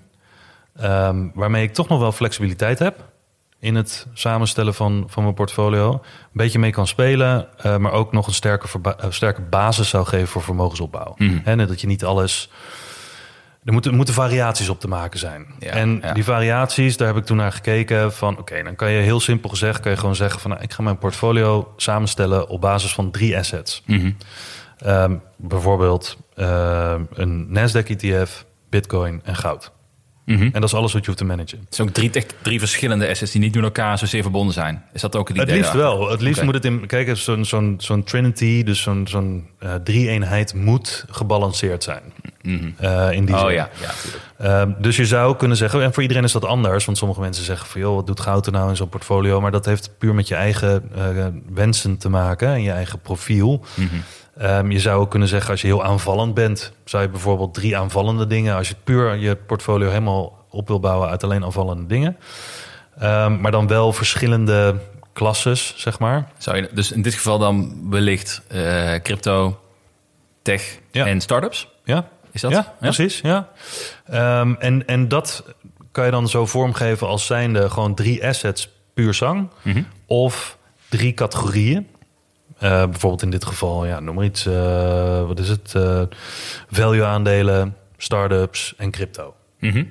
[0.77, 3.13] ehm, waarmee ik toch nog wel flexibiliteit heb
[3.59, 6.01] in het samenstellen van, van mijn portfolio, een
[6.33, 10.29] beetje mee kan spelen, eh, maar ook nog een sterke, eh, sterke basis zou geven
[10.29, 11.15] voor vermogensopbouw.
[11.45, 12.51] En dat je niet alles.
[13.65, 15.47] Er moeten, moeten variaties op te maken zijn.
[15.59, 16.13] Ja, en ja.
[16.13, 18.39] die variaties, daar heb ik toen naar gekeken van...
[18.39, 19.81] oké, dan kan je heel simpel gezegd...
[19.81, 20.51] kan je gewoon zeggen van...
[20.51, 23.83] nou, ik ga mijn portfolio samenstellen op basis van drie assets.
[24.79, 29.73] Ehm, bijvoorbeeld ehm, een Nasdaq-ETF, bitcoin en goud.
[30.25, 31.59] En dat is alles wat je hoeft te managen.
[31.65, 34.85] Het zijn ook drie, echt drie verschillende assets die niet met elkaar zozeer verbonden zijn.
[34.93, 35.49] Is dat ook het idee?
[35.49, 36.11] Het liefst wel.
[36.11, 36.87] Het liefst moet het in...
[36.87, 40.55] Kijk, zo'n zo'n zo'n trinity, dus zo'n zo'n eh, drie-eenheid...
[40.55, 42.03] moet gebalanceerd zijn.
[42.43, 43.53] Eh, in die Oh zin.
[43.53, 43.69] ja.
[44.39, 47.45] Ehm, dus je zou kunnen zeggen, en voor iedereen is dat anders, want sommige mensen
[47.45, 49.41] zeggen van joh, wat doet goud er nou in zo'n portfolio?
[49.41, 53.65] Maar dat heeft puur met je eigen eh, wensen te maken en je eigen profiel.
[54.39, 57.77] Ehm, je zou ook kunnen zeggen, als je heel aanvallend bent, zou je bijvoorbeeld drie
[57.77, 62.17] aanvallende dingen, als je puur je portfolio helemaal op wil bouwen uit alleen aanvallende dingen.
[62.99, 64.75] Ehm, maar dan wel verschillende
[65.13, 66.29] klasses, zeg maar.
[66.39, 69.61] Zou je, dus in dit geval dan wellicht eh, crypto,
[70.43, 71.07] tech Ja.
[71.07, 71.69] en startups?
[71.85, 72.51] Ja, Is dat?
[72.51, 73.21] ja, precies.
[73.21, 73.49] Ja.
[74.07, 75.45] Ehm, en, en dat
[75.93, 79.49] kan je dan zo vormgeven als zijnde gewoon drie assets puur zang.
[79.63, 79.83] Mhm.
[80.07, 81.87] Of drie categorieën.
[82.59, 84.47] Eh, bijvoorbeeld in dit geval, ja, noem maar iets.
[84.47, 85.75] eh, wat is het?
[85.75, 86.03] Eh,
[86.71, 89.35] value aandelen, startups en crypto.
[89.59, 89.85] Mhm.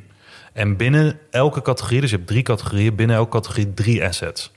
[0.53, 4.51] En binnen elke categorie, dus je hebt drie categorieën, binnen elke categorie drie assets.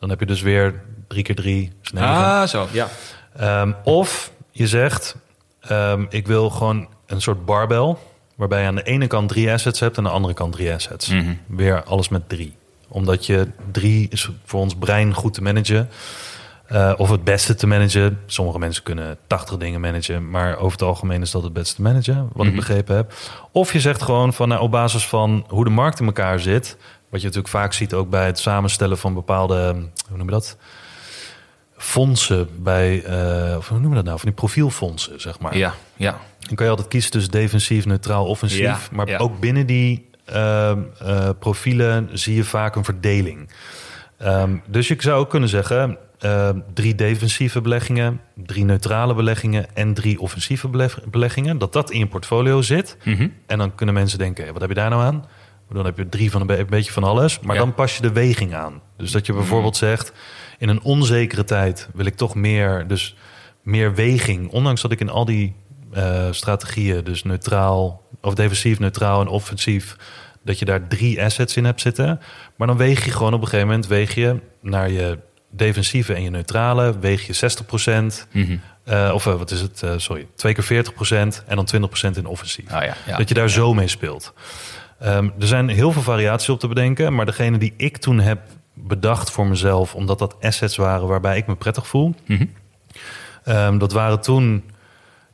[0.00, 2.08] Dan heb je dus weer drie keer drie, negen.
[2.08, 2.68] Ah, zo.
[2.72, 2.88] Ja.
[3.36, 5.16] Ehm, of je zegt,
[5.60, 7.98] ehm, ik wil gewoon een soort barbel...
[8.34, 9.96] waarbij je aan de ene kant drie assets hebt...
[9.96, 11.08] en aan de andere kant drie assets.
[11.08, 11.34] Mhm.
[11.46, 12.54] Weer alles met drie.
[12.88, 15.88] Omdat je drie is voor ons brein goed te managen...
[16.66, 18.20] Eh, of het beste te managen.
[18.26, 21.82] Sommige mensen kunnen 80 dingen managen, maar over het algemeen is dat het beste te
[21.82, 22.60] managen, wat ik Mhm.
[22.60, 23.12] begrepen heb.
[23.52, 26.76] Of je zegt gewoon van nou, op basis van hoe de markt in elkaar zit,
[27.08, 29.72] wat je natuurlijk vaak ziet ook bij het samenstellen van bepaalde,
[30.08, 30.56] hoe noem je dat?
[31.76, 34.18] Fondsen bij, eh, of hoe noem je dat nou?
[34.18, 35.56] Van die profielfondsen, zeg maar.
[35.56, 36.18] Ja, ja.
[36.48, 38.58] Dan kan je altijd kiezen tussen defensief, neutraal, offensief.
[38.60, 39.18] Ja, maar ja.
[39.18, 43.50] ook binnen die ehm, eh, profielen zie je vaak een verdeling.
[44.18, 45.98] Ehm, dus je zou ook kunnen zeggen...
[46.18, 49.74] ehm, drie defensieve beleggingen, drie neutrale beleggingen...
[49.76, 51.58] en drie offensieve beleg- beleggingen.
[51.58, 52.96] Dat dat in je portfolio zit.
[53.04, 53.28] Mhm.
[53.46, 55.24] En dan kunnen mensen denken, wat heb je daar nou aan?
[55.72, 57.40] Dan heb je drie van een, be- een beetje van alles.
[57.40, 57.60] Maar Ja.
[57.60, 58.80] dan pas je de weging aan.
[58.96, 60.12] Dus dat je bijvoorbeeld zegt...
[60.58, 62.84] in een onzekere tijd wil ik toch meer...
[62.86, 63.16] dus
[63.62, 64.50] meer weging.
[64.50, 65.54] Ondanks dat ik in al die
[65.92, 67.04] eh, strategieën...
[67.04, 69.96] dus neutraal, of defensief, neutraal en offensief...
[70.44, 72.20] dat je daar drie assets in hebt zitten.
[72.56, 73.86] Maar dan weeg je gewoon op een gegeven moment...
[73.86, 75.18] weeg je naar je
[75.50, 76.98] defensieve en je neutrale...
[76.98, 77.66] weeg je 60
[78.32, 78.56] Mhm.
[78.84, 79.82] eh, of eh, wat is het?
[79.96, 81.66] Sorry, twee keer 40% en dan
[82.14, 82.70] 20% in offensief.
[82.72, 83.16] Ah, ja, ja.
[83.16, 84.34] Dat je daar zo mee speelt.
[84.98, 88.40] Ehm, er zijn heel veel variaties op te bedenken, maar degene die ik toen heb
[88.74, 92.44] bedacht voor mezelf, omdat dat assets waren waarbij ik me prettig voel, Mhm.
[93.44, 94.64] ehm, dat waren toen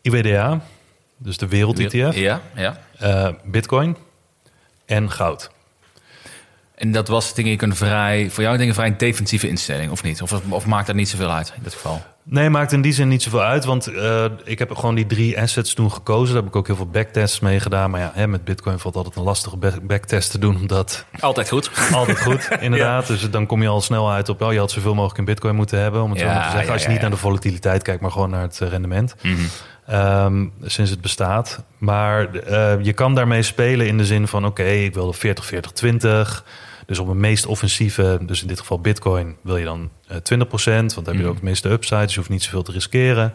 [0.05, 0.61] IWDA,
[1.17, 2.77] dus de wereld ETF, Ja, ja.
[2.99, 3.97] eh, Bitcoin
[4.87, 5.51] en goud.
[6.75, 9.91] En dat was dingen, je kunt vrij, voor jou denk ik een vrij defensieve instelling,
[9.91, 10.23] of niet?
[10.23, 12.03] Of, of maakt dat niet zoveel uit in dit geval?
[12.23, 13.65] Nee, maakt in die zin niet zoveel uit.
[13.65, 16.35] Want eh, ik heb gewoon die drie assets toen gekozen.
[16.35, 17.91] Daar heb ik ook heel veel backtests mee gedaan.
[17.91, 20.57] Maar ja, hè, met Bitcoin valt altijd een lastige back- backtest te doen.
[20.57, 21.71] Omdat Altijd goed.
[21.93, 23.07] altijd goed, inderdaad.
[23.07, 24.43] Dus dan kom je al snel uit op...
[24.43, 26.03] Oh, je had zoveel mogelijk in Bitcoin moeten hebben.
[26.03, 26.67] Om het zo maar te zeggen.
[26.67, 29.15] ja, Als je niet naar de volatiliteit kijkt, maar gewoon naar het rendement.
[29.23, 29.43] Mhm.
[29.87, 31.63] Ehm, sinds het bestaat.
[31.79, 34.47] Maar eh, je kan daarmee spelen in de zin van...
[34.47, 36.45] Oké, ik wil 40, 40, 20...
[36.87, 40.95] Dus op een meest offensieve, dus in dit geval Bitcoin, wil je dan eh 20%,
[40.95, 41.29] want dan heb je Mhm.
[41.29, 43.33] ook het meeste upside, dus je hoeft niet zoveel te riskeren.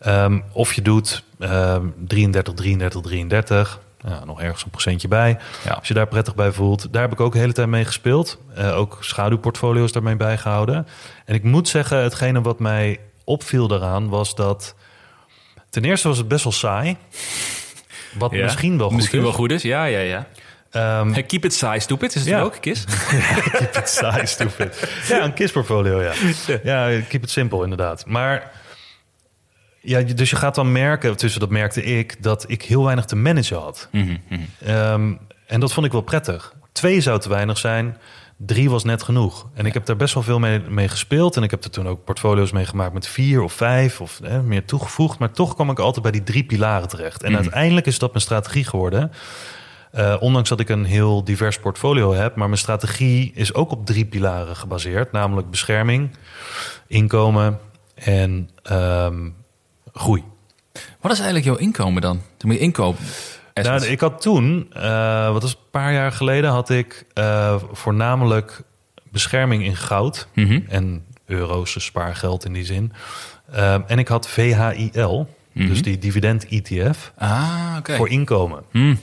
[0.00, 5.38] Ehm, of je doet ehm 33, 33, 33, ja, nog ergens een procentje bij.
[5.64, 5.72] Ja.
[5.72, 8.38] Als je daar prettig bij voelt, daar heb ik ook de hele tijd mee gespeeld.
[8.54, 10.86] Eh, ook schaduwportfolio's daarmee bijgehouden.
[11.24, 14.74] En ik moet zeggen, hetgene wat mij opviel daaraan was dat...
[15.80, 16.96] Ten eerste was het best wel saai.
[18.18, 18.42] Wat Ja.
[18.42, 19.24] misschien wel goed Misschien is.
[19.24, 20.26] wel goed is, ja, ja, ja.
[20.70, 22.14] Ehm, Hey, keep it size, stupid.
[22.14, 22.40] Is het Ja.
[22.40, 22.84] ook, Kis?
[23.58, 24.90] keep it saai, stupid.
[25.08, 26.12] Ja, een KISS-portfolio, ja.
[26.62, 28.06] Ja, keep it simpel, inderdaad.
[28.06, 28.50] Maar
[29.80, 33.04] ja, je- dus je gaat dan merken, tussen dat merkte ik, dat ik heel weinig
[33.04, 33.88] te managen had.
[33.92, 34.40] Mhm, mhm.
[34.64, 35.12] Ehm,
[35.46, 36.54] en dat vond ik wel prettig.
[36.72, 37.96] Twee zou te weinig zijn.
[38.40, 39.48] Drie was net genoeg.
[39.54, 41.36] En ik heb daar best wel veel mee, mee gespeeld.
[41.36, 44.42] En ik heb er toen ook portfolio's mee gemaakt met vier of vijf of hè,
[44.42, 45.18] meer toegevoegd.
[45.18, 47.22] Maar toch kwam ik altijd bij die drie pilaren terecht.
[47.22, 47.40] En Mhm.
[47.40, 49.12] uiteindelijk is dat mijn strategie geworden.
[49.92, 52.36] Eh, ondanks dat ik een heel divers portfolio heb.
[52.36, 55.12] Maar mijn strategie is ook op drie pilaren gebaseerd.
[55.12, 56.10] Namelijk bescherming,
[56.86, 57.58] inkomen
[57.94, 59.28] en ehm,
[59.92, 60.24] groei.
[61.00, 62.20] Wat is eigenlijk jouw inkomen dan?
[62.36, 63.04] Toen moet je inkopen.
[63.66, 68.62] Nou, ik had toen, eh, wat was een paar jaar geleden, had ik eh, voornamelijk
[69.10, 70.60] bescherming in goud Mhm.
[70.68, 72.92] en euro's, dus spaargeld in die zin.
[73.52, 75.66] Ehm, en ik had VHIL, Mhm.
[75.68, 78.62] dus die dividend ETF, Ah, voor inkomen.
[78.70, 78.94] Hm.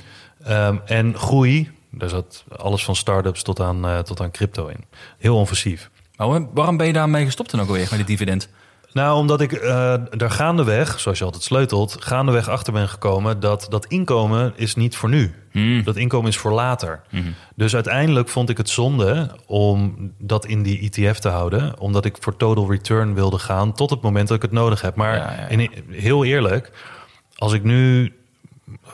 [0.44, 4.84] Ehm, en groei, daar zat alles van start-ups tot aan, eh, tot aan crypto in.
[5.18, 5.90] Heel offensief.
[6.16, 8.50] Maar waar- waarom ben je daarmee gestopt dan ook alweer, met die dividend?
[8.96, 13.68] Nou, omdat ik eh daar gaandeweg, zoals je altijd sleutelt, gaandeweg achter ben gekomen dat
[13.70, 15.34] dat inkomen is niet voor nu.
[15.52, 15.84] Hm.
[15.84, 17.02] Dat inkomen is voor later.
[17.10, 17.24] Mhm.
[17.56, 21.80] Dus uiteindelijk vond ik het zonde om dat in die ETF te houden.
[21.80, 24.96] Omdat ik voor total return wilde gaan tot het moment dat ik het nodig heb.
[24.96, 25.48] Maar Ja, ja, ja.
[25.48, 26.72] In, heel eerlijk,
[27.36, 28.14] als ik nu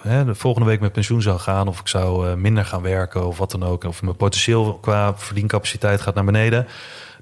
[0.01, 1.67] hè, de volgende week met pensioen zou gaan...
[1.67, 3.83] of ik zou eh, minder gaan werken of wat dan ook...
[3.83, 6.67] of mijn potentieel qua verdiencapaciteit gaat naar beneden...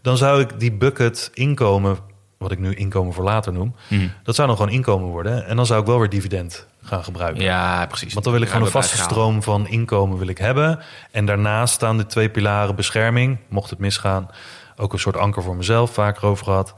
[0.02, 2.09] dan zou ik die bucket inkomen
[2.40, 4.08] wat ik nu inkomen voor later noem, Mhm.
[4.24, 5.46] dat zou dan gewoon inkomen worden.
[5.46, 7.44] En dan zou ik wel weer dividend gaan gebruiken.
[7.44, 8.14] Ja, precies.
[8.14, 10.80] Want dan wil ik gewoon een vaste stroom van inkomen wil ik hebben.
[11.12, 14.30] En daarnaast staan de twee pilaren bescherming, mocht het misgaan.
[14.76, 16.74] Ook een soort anker voor mezelf, vaker over gehad.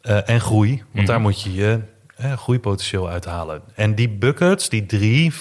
[0.00, 1.06] Eh, en groei, want Mhm.
[1.06, 1.80] daar moet je je
[2.16, 3.62] eh, groeipotentieel uithalen.
[3.74, 5.32] En die buckets, die drie,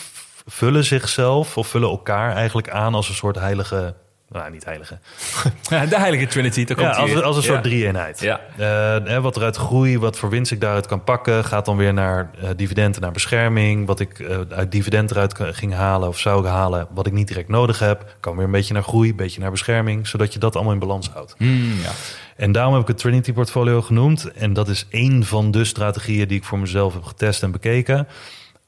[0.46, 3.96] vullen zichzelf of vullen elkaar eigenlijk aan als een soort heilige...
[4.32, 4.98] Nou, niet heilige.
[5.70, 7.62] Ja, de heilige trinity, daar Ja, komt hij als, een soort Ja.
[7.62, 8.20] drie-eenheid.
[8.20, 8.40] Ja.
[8.58, 11.94] Eh, hè, wat eruit groei, wat voor winst ik daaruit kan pakken, gaat dan weer
[11.94, 13.88] naar eh, dividenden, naar bescherming.
[13.88, 17.48] Wat ik eh, uit dividend eruit ging halen of zou halen, wat ik niet direct
[17.48, 20.56] nodig heb, kan weer een beetje naar groei, een beetje naar bescherming, zodat je dat
[20.56, 21.36] allemaal in balans houdt.
[21.38, 21.92] Hmm, ja.
[22.36, 24.32] En daarom heb ik het Trinity Portfolio genoemd.
[24.32, 28.08] En dat is één van de strategieën die ik voor mezelf heb getest en bekeken.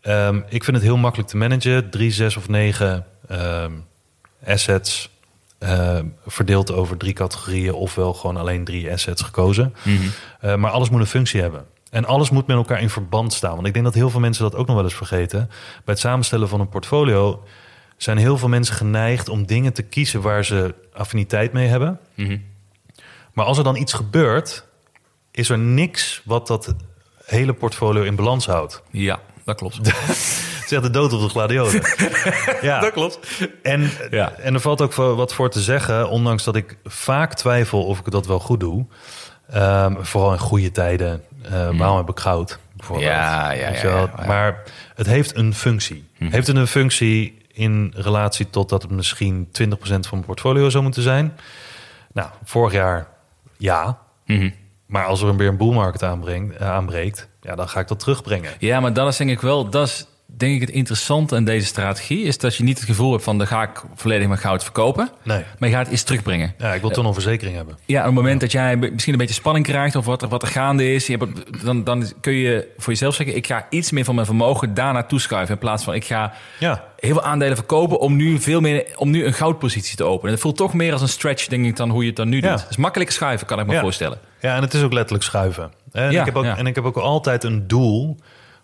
[0.02, 1.90] Ehm, ik vind het heel makkelijk te managen.
[1.90, 3.72] Drie, zes of negen ehm,
[4.46, 5.10] assets
[5.64, 7.74] ehm, verdeeld over drie categorieën.
[7.74, 9.74] Ofwel gewoon alleen drie assets gekozen.
[9.84, 9.98] Mhm.
[10.40, 11.66] Eh, maar alles moet een functie hebben.
[11.90, 13.56] En alles moet met elkaar in verband staan.
[13.56, 15.48] Want ik denk dat heel veel mensen dat ook nog wel eens vergeten.
[15.50, 17.44] Bij het samenstellen van een portfolio
[17.98, 22.00] zijn heel veel mensen geneigd om dingen te kiezen waar ze affiniteit mee hebben.
[22.16, 22.38] Mhm.
[23.34, 24.66] Maar als er dan iets gebeurt,
[25.32, 26.76] is er niks wat dat
[27.26, 28.84] hele portfolio in balans houdt.
[28.92, 29.80] ja, dat klopt.
[30.74, 31.82] Zegt de dood op de gladiolen.
[32.62, 33.20] ja, dat klopt.
[33.62, 34.32] en, Ja.
[34.32, 38.12] en er valt ook wat voor te zeggen, ondanks dat ik vaak twijfel of ik
[38.12, 38.86] dat wel goed doe.
[39.50, 41.24] Ehm, vooral in goede tijden.
[41.42, 42.60] Eh, Waarom heb ik goud?
[42.76, 43.10] Bijvoorbeeld.
[43.10, 44.10] Ja, ja, ja.
[44.26, 44.64] Maar
[44.96, 46.08] het heeft een functie.
[46.18, 46.32] Mhm.
[46.32, 50.84] Heeft het een functie in relatie tot dat het misschien 20% van mijn portfolio zou
[50.84, 51.38] moeten zijn?
[52.14, 53.08] Nou, vorig jaar
[53.58, 53.98] ja.
[54.26, 54.50] Mhm.
[54.88, 58.52] Maar als er weer een boelmarkt aanbrengt, eh, aanbreekt, ja, dan ga ik dat terugbrengen.
[58.60, 60.08] Ja, maar dat is denk ik wel, dat is
[60.38, 63.38] denk ik het interessante aan deze strategie, is dat je niet het gevoel hebt van,
[63.38, 65.44] dan ga ik volledig mijn goud verkopen, Nee.
[65.60, 66.54] maar je gaat iets terugbrengen.
[66.58, 67.78] Ja, ik wil toch een verzekering hebben.
[67.86, 70.42] Ja, op het moment dat jij misschien een beetje spanning krijgt of wat er, wat
[70.42, 73.92] er gaande is, je hebt, dan, dan kun je voor jezelf zeggen, ik ga iets
[73.92, 77.24] meer van mijn vermogen daar naartoe schuiven in plaats van ik ga Ja, heel veel
[77.24, 80.32] aandelen verkopen om nu veel meer om nu een goudpositie te openen.
[80.32, 82.42] Het voelt toch meer als een stretch, denk ik, dan hoe je het dan nu
[82.42, 82.50] Ja.
[82.50, 82.62] doet.
[82.62, 83.82] Het is makkelijker schuiven, kan ik me Ja.
[83.82, 84.20] voorstellen.
[84.42, 85.72] ja en het is ook letterlijk schuiven.
[85.92, 88.18] En, ik heb ook, en ik heb ook altijd een doel,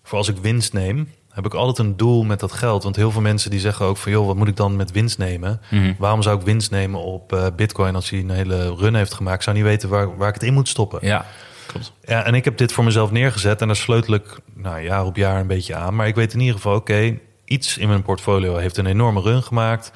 [0.03, 2.83] voor als ik winst neem, heb ik altijd een doel met dat geld.
[2.83, 5.17] Want heel veel mensen die zeggen ook van, joh, wat moet ik dan met winst
[5.17, 5.61] nemen?
[5.69, 5.93] Mhm.
[5.97, 9.35] Waarom zou ik winst nemen op eh, bitcoin als hij een hele run heeft gemaakt?
[9.35, 10.99] Ik zou niet weten waar, waar ik het in moet stoppen.
[11.01, 11.25] Ja,
[11.65, 11.93] klopt.
[12.05, 15.15] Ja, en ik heb dit voor mezelf neergezet en daar sleutel ik nou, jaar op
[15.15, 15.95] jaar een beetje aan.
[15.95, 19.43] Maar ik weet in ieder geval, oké, iets in mijn portfolio heeft een enorme run
[19.43, 19.91] gemaakt.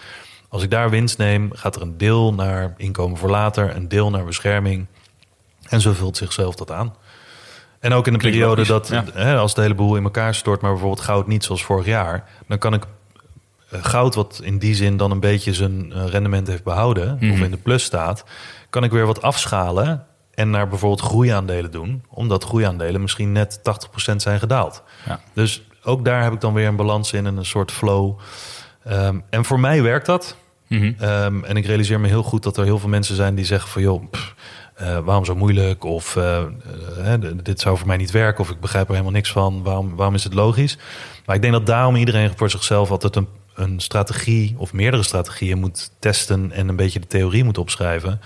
[0.50, 4.10] Als ik daar winst neem, gaat er een deel naar inkomen voor later, een deel
[4.10, 4.86] naar bescherming.
[5.70, 6.96] En zo vult zichzelf dat aan.
[7.84, 10.36] En ook in de Klinkt periode logisch, dat, hè, als de hele boel in elkaar
[10.36, 12.84] stort, maar bijvoorbeeld goud niet zoals vorig jaar, dan kan ik
[13.70, 17.32] eh, goud, wat in die zin dan een beetje zijn eh, rendement heeft behouden, Mhm.
[17.32, 18.24] of in de plus staat,
[18.70, 24.22] kan ik weer wat afschalen en naar bijvoorbeeld groeiaandelen doen, omdat groeiaandelen misschien net 80%
[24.22, 24.84] zijn gedaald.
[25.06, 25.20] Ja.
[25.34, 28.20] Dus ook daar heb ik dan weer een balans in en een soort flow.
[28.84, 30.36] Ehm, en voor mij werkt dat.
[30.68, 30.94] Mhm.
[31.00, 33.70] Ehm, en ik realiseer me heel goed dat er heel veel mensen zijn die zeggen
[33.70, 34.36] van joh, pff,
[34.76, 35.84] eh, waarom zo moeilijk?
[35.84, 36.42] Of eh,
[37.06, 39.64] eh, dit zou voor mij niet werken, of ik begrijp er helemaal niks van.
[39.64, 40.78] Waarom, waarom is het logisch?
[41.26, 45.60] Maar ik denk dat daarom iedereen voor zichzelf altijd een, een strategie of meerdere strategieën
[45.60, 48.22] moet testen en een beetje de theorie moet opschrijven.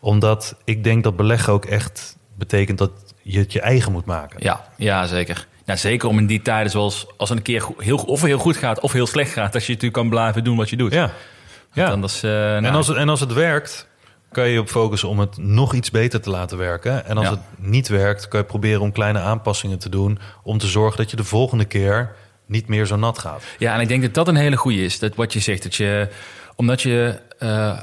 [0.00, 2.90] Omdat ik denk dat beleggen ook echt betekent dat
[3.22, 4.36] je het je eigen moet maken.
[4.42, 5.46] Ja, ja zeker.
[5.64, 8.56] Ja, zeker om in die tijden zoals als het een keer heel, of heel goed
[8.56, 10.92] gaat of heel slecht gaat, dat je natuurlijk kan blijven doen wat je doet.
[10.92, 11.10] Ja.
[11.72, 11.82] ja.
[11.82, 13.88] Want Anders, eh, nou, En, als het, en als het werkt,
[14.32, 17.06] kan je je op focussen om het nog iets beter te laten werken.
[17.06, 17.32] En als Ja.
[17.32, 20.18] het niet werkt, kan je proberen om kleine aanpassingen te doen.
[20.42, 22.12] Om te zorgen dat je de volgende keer
[22.46, 23.42] niet meer zo nat gaat.
[23.58, 24.98] Ja, en ik denk dat dat een hele goede is.
[24.98, 26.08] Dat wat je zegt, dat je,
[26.56, 27.80] omdat je eh,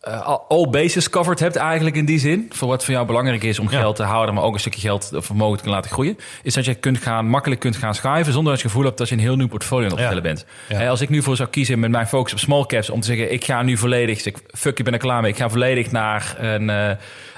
[0.00, 2.46] eh, al- all bases covered hebt eigenlijk in die zin.
[2.52, 3.78] Voor wat voor jou belangrijk is om Ja.
[3.78, 6.18] geld te houden, maar ook een stukje geld of vermogen te laten groeien.
[6.42, 8.98] Is dat je kunt gaan, makkelijk kunt gaan schuiven zonder dat je het gevoel hebt
[8.98, 10.06] dat je een heel nieuw portfolio aan het Ja.
[10.06, 10.34] opstellen
[10.68, 10.80] bent.
[10.80, 10.88] Ja.
[10.88, 13.32] Als ik nu voor zou kiezen met mijn focus op small caps om te zeggen,
[13.32, 16.34] ik ga nu volledig, ik, fuck je ben er klaar mee, ik ga volledig naar
[16.38, 16.90] een, eh,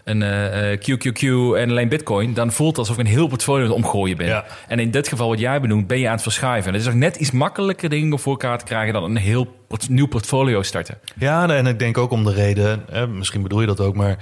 [0.04, 1.22] een eh, eh, QQQ
[1.56, 4.26] en alleen bitcoin, dan voelt het alsof ik een heel portfolio aan het omgooien ben.
[4.26, 4.44] Ja.
[4.68, 6.68] En in dit geval wat jij benoemt, ben je aan het verschuiven.
[6.68, 9.56] En het is ook net iets makkelijker dingen voor elkaar te krijgen dan een heel
[9.88, 10.98] nieuw portfolio starten.
[11.18, 14.16] Ja, en ik denk ook om de reden, hè, misschien bedoel je dat ook, maar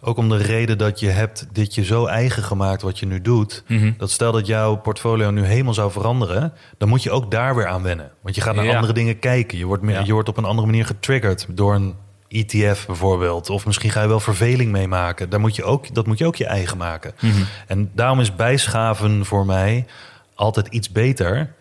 [0.00, 3.20] ook om de reden dat je hebt dit je zo eigen gemaakt wat je nu
[3.20, 3.64] doet.
[3.68, 3.92] Mhm.
[3.98, 7.66] Dat stel dat jouw portfolio nu helemaal zou veranderen, dan moet je ook daar weer
[7.66, 8.10] aan wennen.
[8.22, 8.74] Want je gaat naar Ja.
[8.74, 9.58] andere dingen kijken.
[9.58, 10.02] Je wordt, meer, Ja.
[10.04, 11.94] je wordt op een andere manier getriggerd door een
[12.34, 13.50] ETF bijvoorbeeld.
[13.50, 15.30] Of misschien ga je wel verveling meemaken.
[15.30, 17.14] Daar moet je ook, dat moet je ook je eigen maken.
[17.20, 17.42] Mhm.
[17.66, 19.86] En daarom is bijschaven voor mij
[20.34, 21.54] altijd iets beter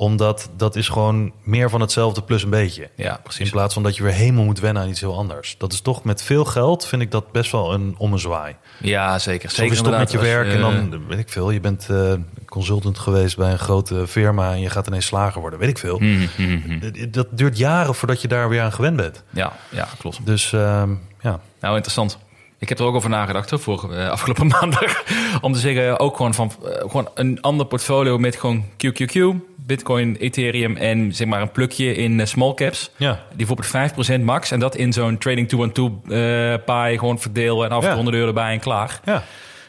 [0.00, 2.90] Omdat dat is gewoon meer van hetzelfde plus een beetje.
[2.94, 3.50] Ja, In precies.
[3.50, 5.54] plaats van dat je weer helemaal moet wennen aan iets heel anders.
[5.58, 8.56] Dat is toch met veel geld vind ik dat best wel een ommezwaai.
[8.80, 9.50] Ja, zeker.
[9.50, 12.12] Zeker stopt met je werk en dan, weet ik veel, je bent eh,
[12.46, 15.98] consultant geweest bij een grote firma en je gaat ineens slager worden, weet ik veel.
[15.98, 17.10] Mhm, mhm, mhm.
[17.10, 19.22] Dat- duurt jaren voordat je daar weer aan gewend bent.
[19.30, 20.20] Ja, ja, klopt.
[20.26, 20.90] Dus ehm,
[21.20, 22.18] ja, Nou, interessant.
[22.60, 25.02] Ik heb er ook over nagedacht hoor, vorige, eh, afgelopen maandag.
[25.40, 29.34] Om te zeggen, ook gewoon van eh, gewoon een ander portfolio met gewoon QQQ,
[29.68, 32.90] Bitcoin, Ethereum en zeg maar een plukje in eh, small caps.
[32.96, 33.20] ja.
[33.36, 34.50] Die bijvoorbeeld 5% max.
[34.50, 37.94] En dat in zo'n trading 2-on-2 eh pie gewoon verdeel en af en Ja.
[37.94, 39.00] 100 euro erbij en klaar.
[39.04, 39.22] ja.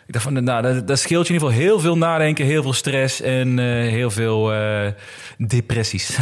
[0.08, 2.62] Ik dacht van, nou, dat, dat scheelt je in ieder geval heel veel nadenken, heel
[2.62, 4.52] veel stress en eh, heel veel
[5.38, 6.18] depressies.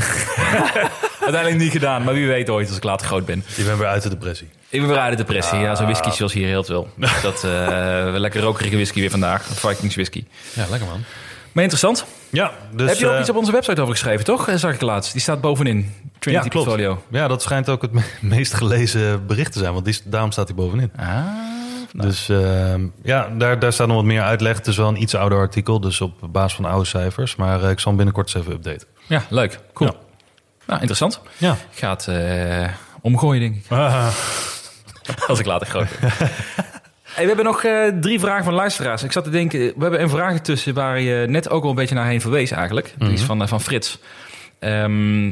[1.27, 3.43] Uiteindelijk niet gedaan, maar wie weet ooit als ik later groot ben.
[3.55, 4.47] Je bent weer uit de depressie.
[4.69, 5.57] Ik ben weer uit de depressie.
[5.59, 6.87] Ja, zo'n whisky zoals hier heel veel.
[7.21, 9.43] Dat eh, lekker rokerige whisky weer vandaag.
[9.43, 10.23] Vikings whisky.
[10.53, 11.03] Ja, lekker man.
[11.57, 12.05] Maar interessant.
[12.29, 12.89] Ja, dus...
[12.89, 14.47] Heb je ook eh, iets op onze website over geschreven, toch?
[14.47, 15.11] Eh, Zag ik laatst.
[15.11, 15.93] Die staat bovenin.
[16.19, 16.67] Trinity ja, klopt.
[16.67, 17.03] Portfolio.
[17.09, 18.03] Ja, dat schijnt ook het me-
[18.35, 20.91] meest gelezen bericht te zijn, want die, daarom staat hij bovenin.
[20.95, 21.27] Ah, nou.
[21.91, 24.57] Dus ehm, ja, daar, daar staat nog wat meer uitleg.
[24.57, 27.35] Het is wel een iets ouder artikel, dus op basis van oude cijfers.
[27.35, 28.87] Maar eh, ik zal hem binnenkort eens even updaten.
[29.07, 29.59] Ja, leuk.
[29.73, 29.89] Cool.
[29.89, 29.95] Ja.
[30.65, 31.21] Nou, interessant.
[31.37, 31.51] Ja.
[31.51, 32.07] Ik ga het
[33.01, 33.71] omgooien, denk ik.
[35.27, 35.87] Als ik later groot.
[37.17, 39.03] Hey, we hebben nog eh, drie vragen van luisteraars.
[39.03, 41.75] Ik zat te denken, we hebben een vraag tussen waar je net ook al een
[41.75, 42.93] beetje naar heen verwees eigenlijk.
[42.97, 43.99] Die is van, eh, van Frits.
[44.59, 45.27] Ehm,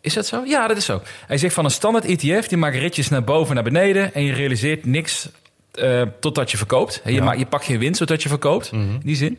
[0.00, 0.42] is dat zo?
[0.44, 1.02] Ja, dat is zo.
[1.26, 4.14] Hij zegt van een standaard ETF, die maakt ritjes naar boven en naar beneden.
[4.14, 5.28] En je realiseert niks
[5.72, 7.00] eh, totdat je verkoopt.
[7.04, 7.24] Je, Ja.
[7.24, 9.38] maakt, je pakt geen winst totdat je verkoopt, in die zin.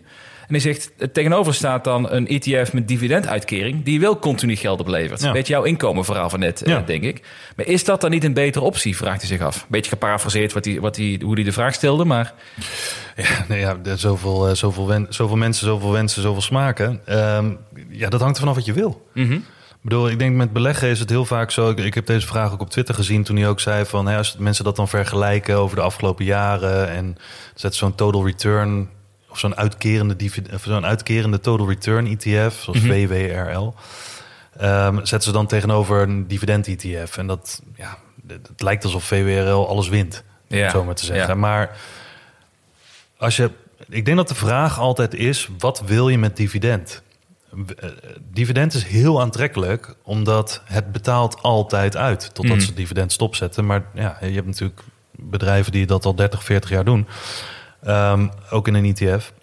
[0.50, 3.84] En hij zegt, tegenover staat dan een ETF met dividenduitkering...
[3.84, 5.22] die wel continu geld oplevert.
[5.22, 5.32] Ja.
[5.32, 6.82] Beetje jouw inkomenverhaal van net, eh, Ja.
[6.82, 7.22] denk ik.
[7.56, 9.66] Maar is dat dan niet een betere optie, vraagt hij zich af.
[9.70, 12.34] Beetje geparafraseerd wat hij, wat hij, hoe hij de vraag stelde, maar...
[13.16, 17.02] Ja, nee, ja zoveel, eh, zoveel, wen- zoveel mensen, zoveel wensen, zoveel smaken.
[17.06, 17.52] Ehm,
[17.90, 19.06] ja, dat hangt er vanaf wat je wil.
[19.14, 19.42] Ik
[19.82, 21.70] bedoel, ik denk met beleggen is het heel vaak zo.
[21.70, 24.08] Ik, ik heb deze vraag ook op Twitter gezien toen hij ook zei van...
[24.08, 26.90] Hè, als mensen dat dan vergelijken over de afgelopen jaren...
[26.90, 27.18] en
[27.56, 28.90] zet zo'n total return
[29.30, 32.62] of zo'n uitkerende, divid- of zo'n uitkerende total return ETF...
[32.62, 33.74] zoals VWRL,
[34.58, 37.18] ehm zet ze dan tegenover een dividend ETF.
[37.18, 41.28] En dat, ja, het lijkt alsof VWRL alles wint, Ja, zo maar te zeggen.
[41.28, 41.36] ja.
[41.36, 41.78] Maar
[43.18, 43.52] als je,
[43.90, 47.02] ik denk dat de vraag altijd is: wat wil je met dividend?
[47.78, 47.90] Eh,
[48.32, 52.66] Dividend is heel aantrekkelijk, omdat het betaalt altijd uit totdat Mhm.
[52.66, 53.66] ze dividend stopzetten.
[53.66, 57.08] Maar ja, je hebt natuurlijk bedrijven die dat al 30, 40 jaar doen,
[57.84, 59.34] Ehm, ook in een ETF.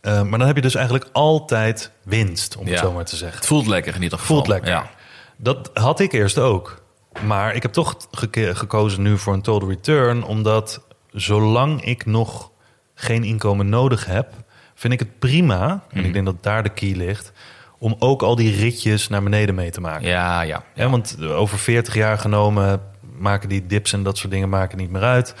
[0.00, 3.38] Eh, maar dan heb je dus eigenlijk altijd winst, om het zo maar te zeggen.
[3.38, 4.36] Het voelt lekker in ieder geval.
[4.36, 4.70] Voelt lekker.
[4.70, 4.90] Ja.
[5.36, 6.82] Dat had ik eerst ook.
[7.26, 7.96] Maar ik heb toch
[8.32, 10.24] gekozen nu voor een total return.
[10.24, 10.80] Omdat
[11.10, 12.50] zolang ik nog
[12.94, 14.32] geen inkomen nodig heb,
[14.74, 15.84] vind ik het prima.
[15.90, 17.32] En ik denk dat daar de key ligt.
[17.78, 20.08] Om ook al die ritjes naar beneden mee te maken.
[20.08, 20.62] Ja, ja.
[20.74, 22.80] Ja, want over 40 jaar genomen
[23.18, 25.34] maken die dips en dat soort dingen maken niet meer uit.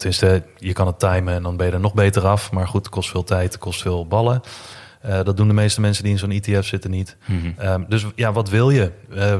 [0.00, 2.52] Tenminste, je kan het timen en dan ben je er nog beter af.
[2.52, 4.40] Maar goed, het kost veel tijd, het kost veel ballen.
[5.00, 7.16] Eh, dat doen de meeste mensen die in zo'n ETF zitten niet.
[7.56, 8.92] Ehm, dus ja, wat wil je?
[9.14, 9.36] Eh,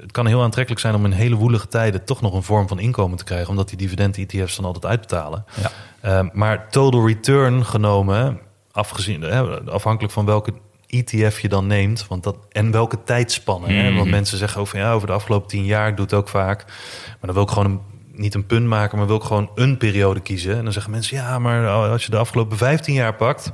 [0.00, 2.78] het kan heel aantrekkelijk zijn om in hele woelige tijden toch nog een vorm van
[2.78, 5.44] inkomen te krijgen, omdat die dividend-ETF's dan altijd uitbetalen.
[5.60, 5.70] Ja.
[6.00, 8.40] Ehm, maar total return genomen,
[8.72, 10.52] afgezien, eh, afhankelijk van welke
[10.86, 13.72] ETF je dan neemt, want dat, en welke tijdspanne.
[13.72, 13.94] Hè?
[13.94, 16.64] Want mensen zeggen van ja, over de afgelopen tien jaar, ik doe het ook vaak.
[17.06, 17.80] Maar dan wil ik gewoon een,
[18.18, 20.56] niet een punt maken, maar wil ik gewoon een periode kiezen.
[20.56, 23.52] En dan zeggen mensen ja, maar als je de afgelopen 15 jaar pakt,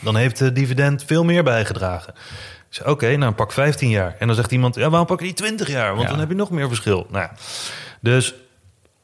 [0.00, 2.14] dan heeft de dividend veel meer bijgedragen.
[2.68, 4.16] Ik zeg, oké, nou pak 15 jaar.
[4.18, 5.90] En dan zegt iemand, ja, waarom pak je niet 20 jaar?
[5.90, 6.08] Want Ja.
[6.08, 7.06] dan heb je nog meer verschil.
[7.10, 7.28] Nou,
[8.00, 8.34] dus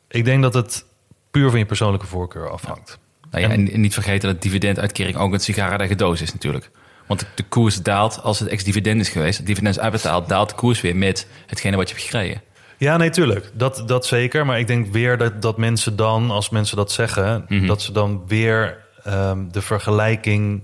[0.09, 0.85] ik denk dat het
[1.31, 2.99] puur van je persoonlijke voorkeur afhangt.
[3.31, 6.71] Nou ja, en, en niet vergeten dat dividenduitkering ook een sigarendige doos is natuurlijk.
[7.07, 9.37] Want de, de koers daalt als het ex-dividend is geweest.
[9.39, 12.43] Het dividend is uitbetaald, daalt de koers weer met hetgene wat je hebt gekregen.
[12.79, 13.51] Ja, nee, tuurlijk.
[13.55, 14.47] Dat, dat zeker.
[14.47, 17.67] Maar ik denk weer dat, dat mensen dan, als mensen dat zeggen, Mhm.
[17.67, 20.63] dat ze dan weer ehm, de vergelijking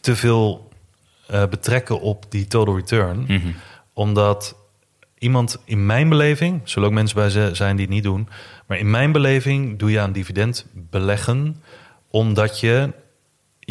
[0.00, 0.70] te veel
[1.26, 3.24] eh, betrekken op die total return.
[3.28, 3.46] Mhm.
[3.92, 4.56] Omdat
[5.18, 8.28] iemand in mijn beleving, zullen ook mensen bij ze- zijn die het niet doen,
[8.66, 11.62] maar in mijn beleving doe je aan dividend beleggen
[12.10, 12.92] omdat je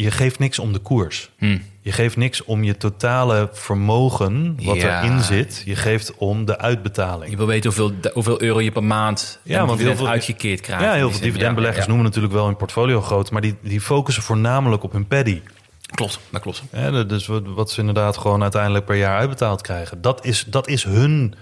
[0.02, 1.30] je geeft niks om de koers.
[1.38, 1.58] Hm.
[1.80, 5.02] Je geeft niks om je totale vermogen wat Ja.
[5.02, 5.62] erin zit.
[5.64, 7.30] Je geeft om de uitbetaling.
[7.30, 10.60] Je wil weten hoeveel, hoeveel euro je per maand Ja, ja, want heel veel- uitgekeerd
[10.60, 10.84] krijgt.
[10.84, 13.80] Ja, heel veel dividendbeleggers Ja, ja, noemen natuurlijk wel hun portfolio groot, maar die, die
[13.80, 15.40] focussen voornamelijk op hun paddy.
[15.44, 15.50] ja.
[15.94, 16.62] Klopt, dat klopt.
[16.70, 20.00] Dat- dus wat, wat ze inderdaad gewoon uiteindelijk per jaar uitbetaald krijgen.
[20.02, 21.34] Dat is, dat is hun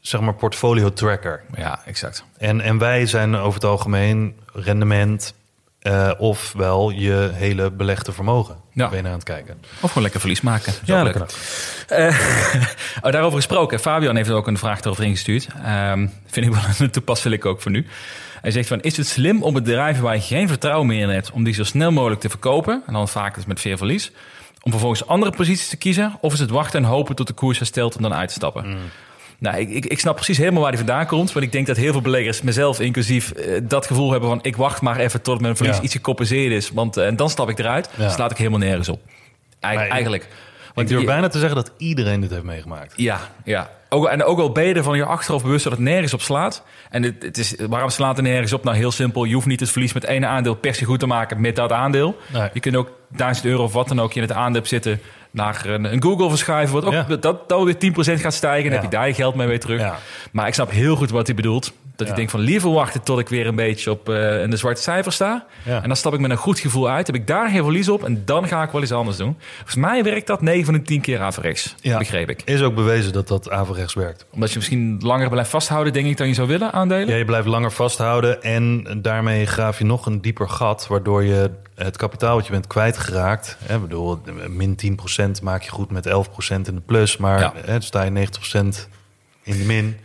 [0.00, 1.42] zeg maar, portfolio tracker.
[1.56, 2.24] Ja, exact.
[2.38, 5.34] En, en wij zijn over het algemeen rendement
[5.86, 8.56] eh, ofwel je hele belegde vermogen.
[8.72, 8.88] Ja.
[8.88, 9.58] Ben je naar aan het kijken.
[9.80, 10.72] Of gewoon lekker verlies maken.
[10.84, 11.26] Ja, kan
[11.88, 12.06] Eh,
[13.02, 13.80] oh, daarover gesproken.
[13.80, 15.46] Fabian heeft ook een vraag erover ingestuurd.
[15.64, 17.86] Ehm, vind ik wel een toepasselijk ook voor nu.
[18.40, 21.30] Hij zegt van, is het slim om bedrijven waar je geen vertrouwen meer in hebt...
[21.30, 24.12] om die zo snel mogelijk te verkopen, en dan vaak dus met veel verlies...
[24.62, 26.16] om vervolgens andere posities te kiezen?
[26.20, 28.76] Of is het wachten en hopen tot de koers herstelt om dan uit te stappen?
[29.38, 31.32] Nou, ik, ik, ik snap precies helemaal waar die vandaan komt.
[31.32, 34.38] Want ik denk dat heel veel beleggers, mezelf inclusief, eh, dat gevoel hebben van...
[34.42, 35.82] ik wacht maar even tot mijn verlies Ja.
[35.82, 36.70] iets gecompenseerd is.
[36.70, 37.88] Want eh, en dan stap ik eruit.
[37.96, 38.04] Ja.
[38.04, 39.00] Dus slaat ik helemaal nergens op.
[39.60, 40.28] Eigen- Maar ik- eigenlijk.
[40.74, 42.92] ik durf bijna te zeggen dat iedereen dit heeft meegemaakt.
[42.96, 43.70] ja, ja.
[43.88, 46.20] Ook, en ook al ben je er van je achterhoofd bewust dat het nergens op
[46.20, 46.62] slaat.
[46.90, 48.64] En het, het is, waarom slaat het nergens op?
[48.64, 49.24] Nou, heel simpel.
[49.24, 51.72] Je hoeft niet het verlies met één aandeel per se goed te maken met dat
[51.72, 52.16] aandeel.
[52.32, 52.48] Nee.
[52.52, 55.00] Je kunt ook 1000 euro of wat dan ook in het aandeel zitten
[55.36, 56.74] naar een, een Google verschuiven.
[56.74, 57.16] Wat ook Ja.
[57.20, 58.62] dat, dat weer 10% gaat stijgen.
[58.64, 58.80] Dan Ja.
[58.80, 59.92] heb je daar je geld mee weer terug.
[60.32, 61.72] Maar ik snap heel goed wat hij bedoelt.
[61.96, 64.56] Dat ik denk van liever wachten tot ik weer een beetje op eh, in de
[64.56, 65.46] zwarte cijfers sta.
[65.64, 67.06] En dan stap ik met een goed gevoel uit.
[67.06, 68.04] Heb ik daar geen verlies op.
[68.04, 69.36] En dan ga ik wel iets anders doen.
[69.54, 71.74] Volgens mij werkt dat 9 van de 10 keer averechts.
[71.80, 71.98] Ja.
[71.98, 72.42] Begreep ik.
[72.44, 74.26] Is ook bewezen dat dat averechts werkt.
[74.32, 77.08] Omdat je misschien langer blijft vasthouden, denk ik, dan je zou willen aandelen.
[77.08, 80.86] Ja, je blijft langer vasthouden en daarmee graaf je nog een dieper gat...
[80.86, 83.56] waardoor je het kapitaal wat je bent kwijtgeraakt...
[83.64, 84.98] Hè, bedoel, min
[85.40, 86.10] 10% maak je goed met 11%
[86.48, 87.16] in de plus...
[87.16, 87.52] maar Ja.
[87.64, 88.12] hè, sta je 90%
[89.42, 89.98] in de min,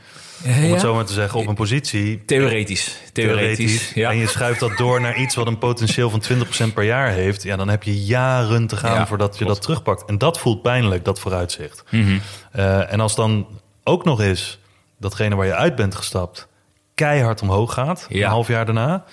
[0.43, 2.25] Ja, om het zo maar te zeggen, op een positie...
[2.25, 2.97] Theoretisch.
[3.13, 3.93] Theoretisch.
[3.93, 4.09] Ja.
[4.09, 6.23] En je schuift dat door naar iets wat een potentieel van
[6.69, 7.43] 20% per jaar heeft...
[7.43, 9.53] ja, dan heb je jaren te gaan voordat je klopt.
[9.53, 10.05] dat terugpakt.
[10.05, 11.83] En dat voelt pijnlijk, dat vooruitzicht.
[11.89, 12.17] Mhm.
[12.51, 13.47] Eh, en als dan
[13.83, 14.59] ook nog eens
[14.99, 16.47] datgene waar je uit bent gestapt
[16.95, 19.03] keihard omhoog gaat, een half jaar daarna,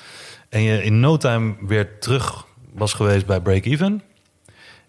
[0.48, 2.46] en je in no time weer terug
[2.79, 4.03] was geweest bij break-even,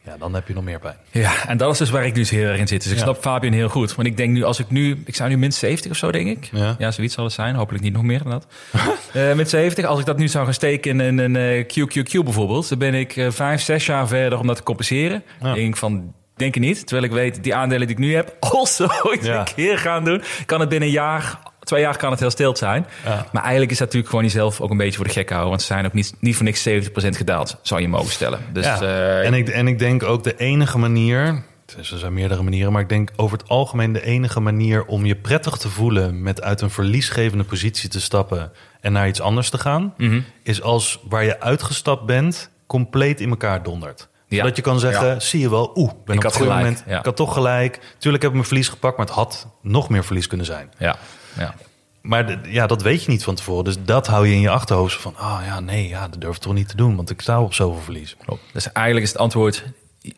[0.06, 0.96] ja, dan heb je nog meer pijn.
[1.12, 2.84] Ja, en dat is dus waar ik nu heel erg in zit.
[2.84, 3.04] Dus ik Ja.
[3.04, 3.96] snap Fabian heel goed.
[3.96, 5.02] Want ik denk nu, als ik nu...
[5.06, 6.50] Ik zou nu min 70 of zo, denk ik.
[6.78, 6.92] Ja.
[6.92, 7.56] zoiets zal het zijn.
[7.56, 8.48] Hopelijk niet nog meer dan dat.
[9.14, 9.86] Eh met 70.
[9.86, 12.70] Als ik dat nu zou gaan steken in een eh, QQQ bijvoorbeeld...
[12.70, 15.24] dan ben ik eh, vijf, zes jaar verder om dat te compenseren.
[15.42, 15.54] Ja.
[15.54, 16.14] denk van...
[16.36, 16.88] Denk ik niet.
[16.88, 18.36] Terwijl ik weet, die aandelen die ik nu heb...
[18.56, 19.40] also ooit Ja.
[19.40, 20.22] een keer gaan doen...
[20.46, 21.40] kan het binnen een jaar...
[21.70, 22.86] Twee jaar kan het heel stil zijn.
[23.06, 23.26] Ja.
[23.32, 25.50] Maar eigenlijk is dat natuurlijk gewoon jezelf ook een beetje voor de gek houden.
[25.50, 26.72] Want ze zijn ook niet, niet voor niks 70%
[27.18, 28.40] gedaald, zou je mogen stellen.
[28.54, 28.82] Dus Ja.
[28.82, 31.44] eh, en, ik, en ik denk ook de enige manier,
[31.76, 35.06] dus er zijn meerdere manieren, maar ik denk over het algemeen de enige manier om
[35.06, 38.52] je prettig te voelen met uit een verliesgevende positie te stappen
[38.82, 40.20] en naar iets anders te gaan, Mhm.
[40.44, 44.08] is als waar je uitgestapt bent compleet in elkaar dondert.
[44.28, 44.38] Ja.
[44.38, 45.20] Zodat je kan zeggen, Ja.
[45.20, 47.00] zie je wel, oeh, ben Ik op had gelijk, moment, ja.
[47.00, 47.80] ik had toch gelijk.
[47.98, 50.72] Tuurlijk heb ik mijn verlies gepakt, maar het had nog meer verlies kunnen zijn.
[50.78, 50.96] ja,
[51.38, 51.56] ja.
[52.02, 53.64] Maar de- ja, dat weet je niet van tevoren.
[53.64, 56.42] Dus dat hou je in je achterhoofd van, ah ja, nee, ja, dat durf ik
[56.42, 58.16] toch niet te doen, want ik sta op zoveel verlies.
[58.26, 58.42] Klopt.
[58.54, 59.64] Dus eigenlijk is het antwoord,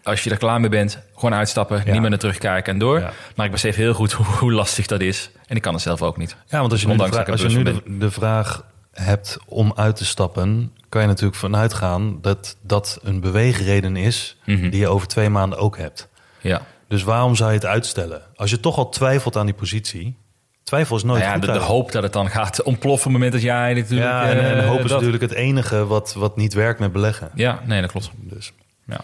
[0.03, 1.91] als je er klaar mee bent, gewoon uitstappen, Ja.
[1.91, 2.99] niet meer naar terugkijken en door.
[2.99, 3.13] Ja.
[3.35, 5.29] Maar ik besef heel goed hoe, hoe lastig dat is.
[5.47, 6.35] En ik kan het zelf ook niet.
[6.47, 10.05] Ja, want als je nu, de als je nu de vraag hebt om uit te
[10.05, 14.69] stappen, kan je natuurlijk vanuit gaan dat dat een beweegreden is Mhm.
[14.69, 16.09] die je over twee maanden ook hebt.
[16.41, 16.61] Ja.
[16.87, 18.21] Dus waarom zou je het uitstellen?
[18.35, 20.17] Als je toch al twijfelt aan die positie,
[20.63, 21.53] twijfel is nooit Nou ja, goed.
[21.53, 24.09] de, hoop dat het dan gaat ontploffen op het moment dat jij natuurlijk...
[24.11, 26.91] ja, en, en eh, hoop is dat- natuurlijk het enige wat, wat niet werkt met
[26.91, 27.29] beleggen.
[27.35, 28.11] Ja, nee, dat klopt.
[28.15, 28.51] Dus.
[28.87, 28.97] Ja.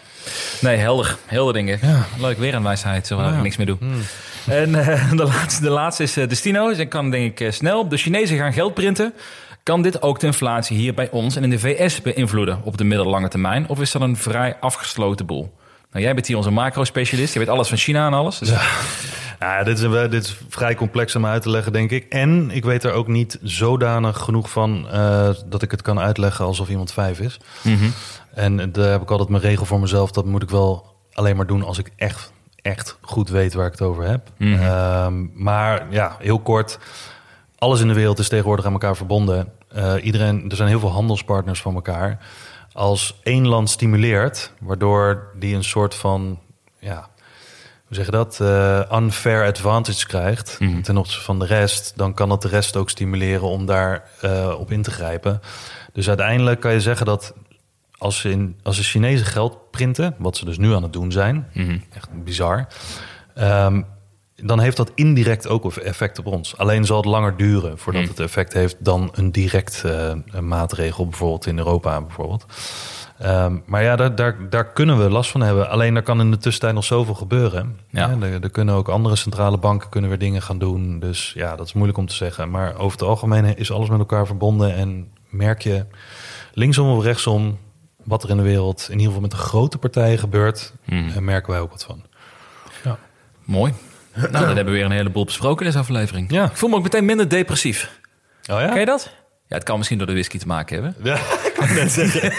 [0.60, 1.16] Nee, helder.
[1.26, 1.78] Helder dingen.
[1.82, 2.04] Ja.
[2.18, 3.36] Leuk, weer een wijsheid, zo waar Ja.
[3.36, 3.78] ik niks meer doe.
[4.46, 6.68] En eh, de, laatste, de laatste is eh, Destino.
[6.68, 7.88] Dus ik kan denk ik snel.
[7.88, 9.12] De Chinezen gaan geld printen.
[9.62, 12.84] Kan dit ook de inflatie hier bij ons en in de VS beïnvloeden op de
[12.84, 13.68] middellange termijn?
[13.68, 15.54] Of is dat een vrij afgesloten boel?
[15.92, 17.32] Nou, jij bent hier onze macro-specialist.
[17.32, 18.38] Je weet alles van China en alles.
[18.38, 18.50] Dus
[19.38, 22.04] Nou, ja, dit, is, dit is vrij complex om uit te leggen, denk ik.
[22.12, 26.44] En ik weet er ook niet zodanig genoeg van eh, dat ik het kan uitleggen
[26.44, 27.40] alsof iemand vijf is.
[27.62, 27.90] Mhm.
[28.34, 30.10] En daar heb ik altijd mijn regel voor mezelf.
[30.10, 32.32] Dat moet ik wel alleen maar doen als ik echt,
[32.62, 34.30] echt goed weet waar ik het over heb.
[34.36, 34.62] Mhm.
[34.62, 36.78] Ehm, maar ja, heel kort.
[37.58, 39.52] Alles in de wereld is tegenwoordig aan elkaar verbonden.
[39.68, 42.18] Eh, iedereen, er zijn heel veel handelspartners van elkaar.
[42.72, 46.38] Als één land stimuleert, waardoor die een soort van,
[46.78, 47.08] ja,
[47.88, 50.80] hoe zeg je dat, eh, unfair advantage krijgt Mhm.
[50.82, 54.54] ten opzichte van de rest, dan kan dat de rest ook stimuleren om daar eh,
[54.58, 55.40] op in te grijpen.
[55.92, 57.34] Dus uiteindelijk kan je zeggen dat
[57.98, 61.12] als ze, in, als de Chinezen geld printen, wat ze dus nu aan het doen
[61.12, 61.78] zijn, Mhm.
[61.94, 62.66] echt bizar,
[63.34, 63.82] ehm,
[64.36, 66.56] dan heeft dat indirect ook effect op ons.
[66.56, 68.10] Alleen zal het langer duren voordat Hmm.
[68.10, 72.44] het effect heeft dan een direct eh, maatregel, bijvoorbeeld in Europa bijvoorbeeld.
[73.18, 75.70] Ehm, maar ja, daar, daar, daar kunnen we last van hebben.
[75.70, 77.78] Alleen daar kan in de tussentijd nog zoveel gebeuren.
[77.90, 78.08] Ja.
[78.20, 80.98] Ja, er, er kunnen ook andere centrale banken kunnen weer dingen gaan doen.
[81.00, 82.50] Dus ja, dat is moeilijk om te zeggen.
[82.50, 84.74] Maar over het algemeen is alles met elkaar verbonden.
[84.74, 85.84] En merk je
[86.52, 87.58] linksom of rechtsom
[88.04, 91.08] wat er in de wereld, in ieder geval met de grote partijen gebeurt, Mhm.
[91.16, 92.02] en merken wij ook wat van.
[93.44, 93.72] Mooi.
[94.18, 96.30] Nou, dan hebben we weer een heleboel besproken in deze aflevering.
[96.32, 96.44] Ja.
[96.44, 98.00] Ik voel me ook meteen minder depressief.
[98.50, 98.68] Oh ja?
[98.68, 99.10] Ken je dat?
[99.48, 100.94] Ja, het kan misschien door de whisky te maken hebben.
[101.02, 101.14] Ja,
[101.64, 102.32] ik net zeggen.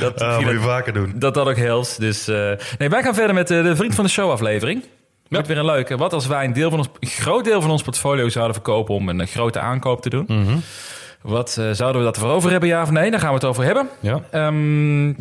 [0.00, 1.12] Dat, misschien moet je dat, vaker doen.
[1.14, 2.00] dat dat ook helpt.
[2.00, 4.84] Dus, eh, nee, wij gaan verder met eh, de Vriend van de Show aflevering.
[5.28, 5.96] Wordt weer een leuke.
[5.96, 8.94] Wat als wij een, deel van ons, een groot deel van ons portfolio zouden verkopen
[8.94, 10.24] om een, grote aankoop te doen?
[10.28, 10.56] Mhm.
[11.22, 13.10] Wat eh, zouden we dat ervoor over hebben, ja of nee?
[13.10, 13.88] Daar gaan we het over hebben.
[14.00, 14.20] Ja.
[14.30, 15.12] Ehm,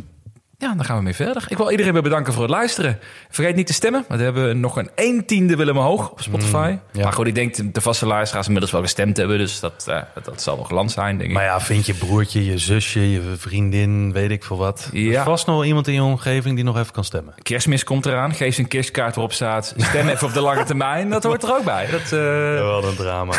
[0.62, 1.46] ja, dan gaan we mee verder.
[1.48, 3.00] Ik wil iedereen weer bedanken voor het luisteren.
[3.30, 4.06] Vergeet niet te stemmen.
[4.08, 6.70] Want we hebben nog een 1 tiende willen omhoog op Spotify.
[6.72, 7.04] Mm, ja.
[7.04, 9.38] Maar goed, ik denk de- vaste luisteraars inmiddels wel gestemd hebben.
[9.38, 11.36] Dus dat, eh, dat, zal wel geland zijn, denk ik.
[11.36, 14.90] Maar ja, vind je broertje, je zusje, je vriendin, weet ik veel wat.
[14.94, 15.24] Er is Ja.
[15.24, 17.34] vast nog wel iemand in je omgeving die nog even kan stemmen.
[17.42, 18.34] Kerstmis komt eraan.
[18.34, 19.74] Geef ze een kerstkaart waarop staat...
[19.78, 21.10] stem even op de lange termijn.
[21.10, 21.88] Dat hoort er ook bij.
[21.92, 23.34] Dat, eh, Wel een drama.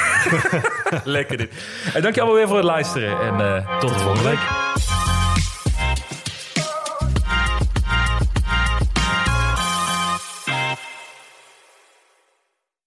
[1.04, 1.52] Lekker dit.
[1.94, 3.20] En dank je allemaal weer voor het luisteren.
[3.20, 4.38] En eh, tot de volgende week.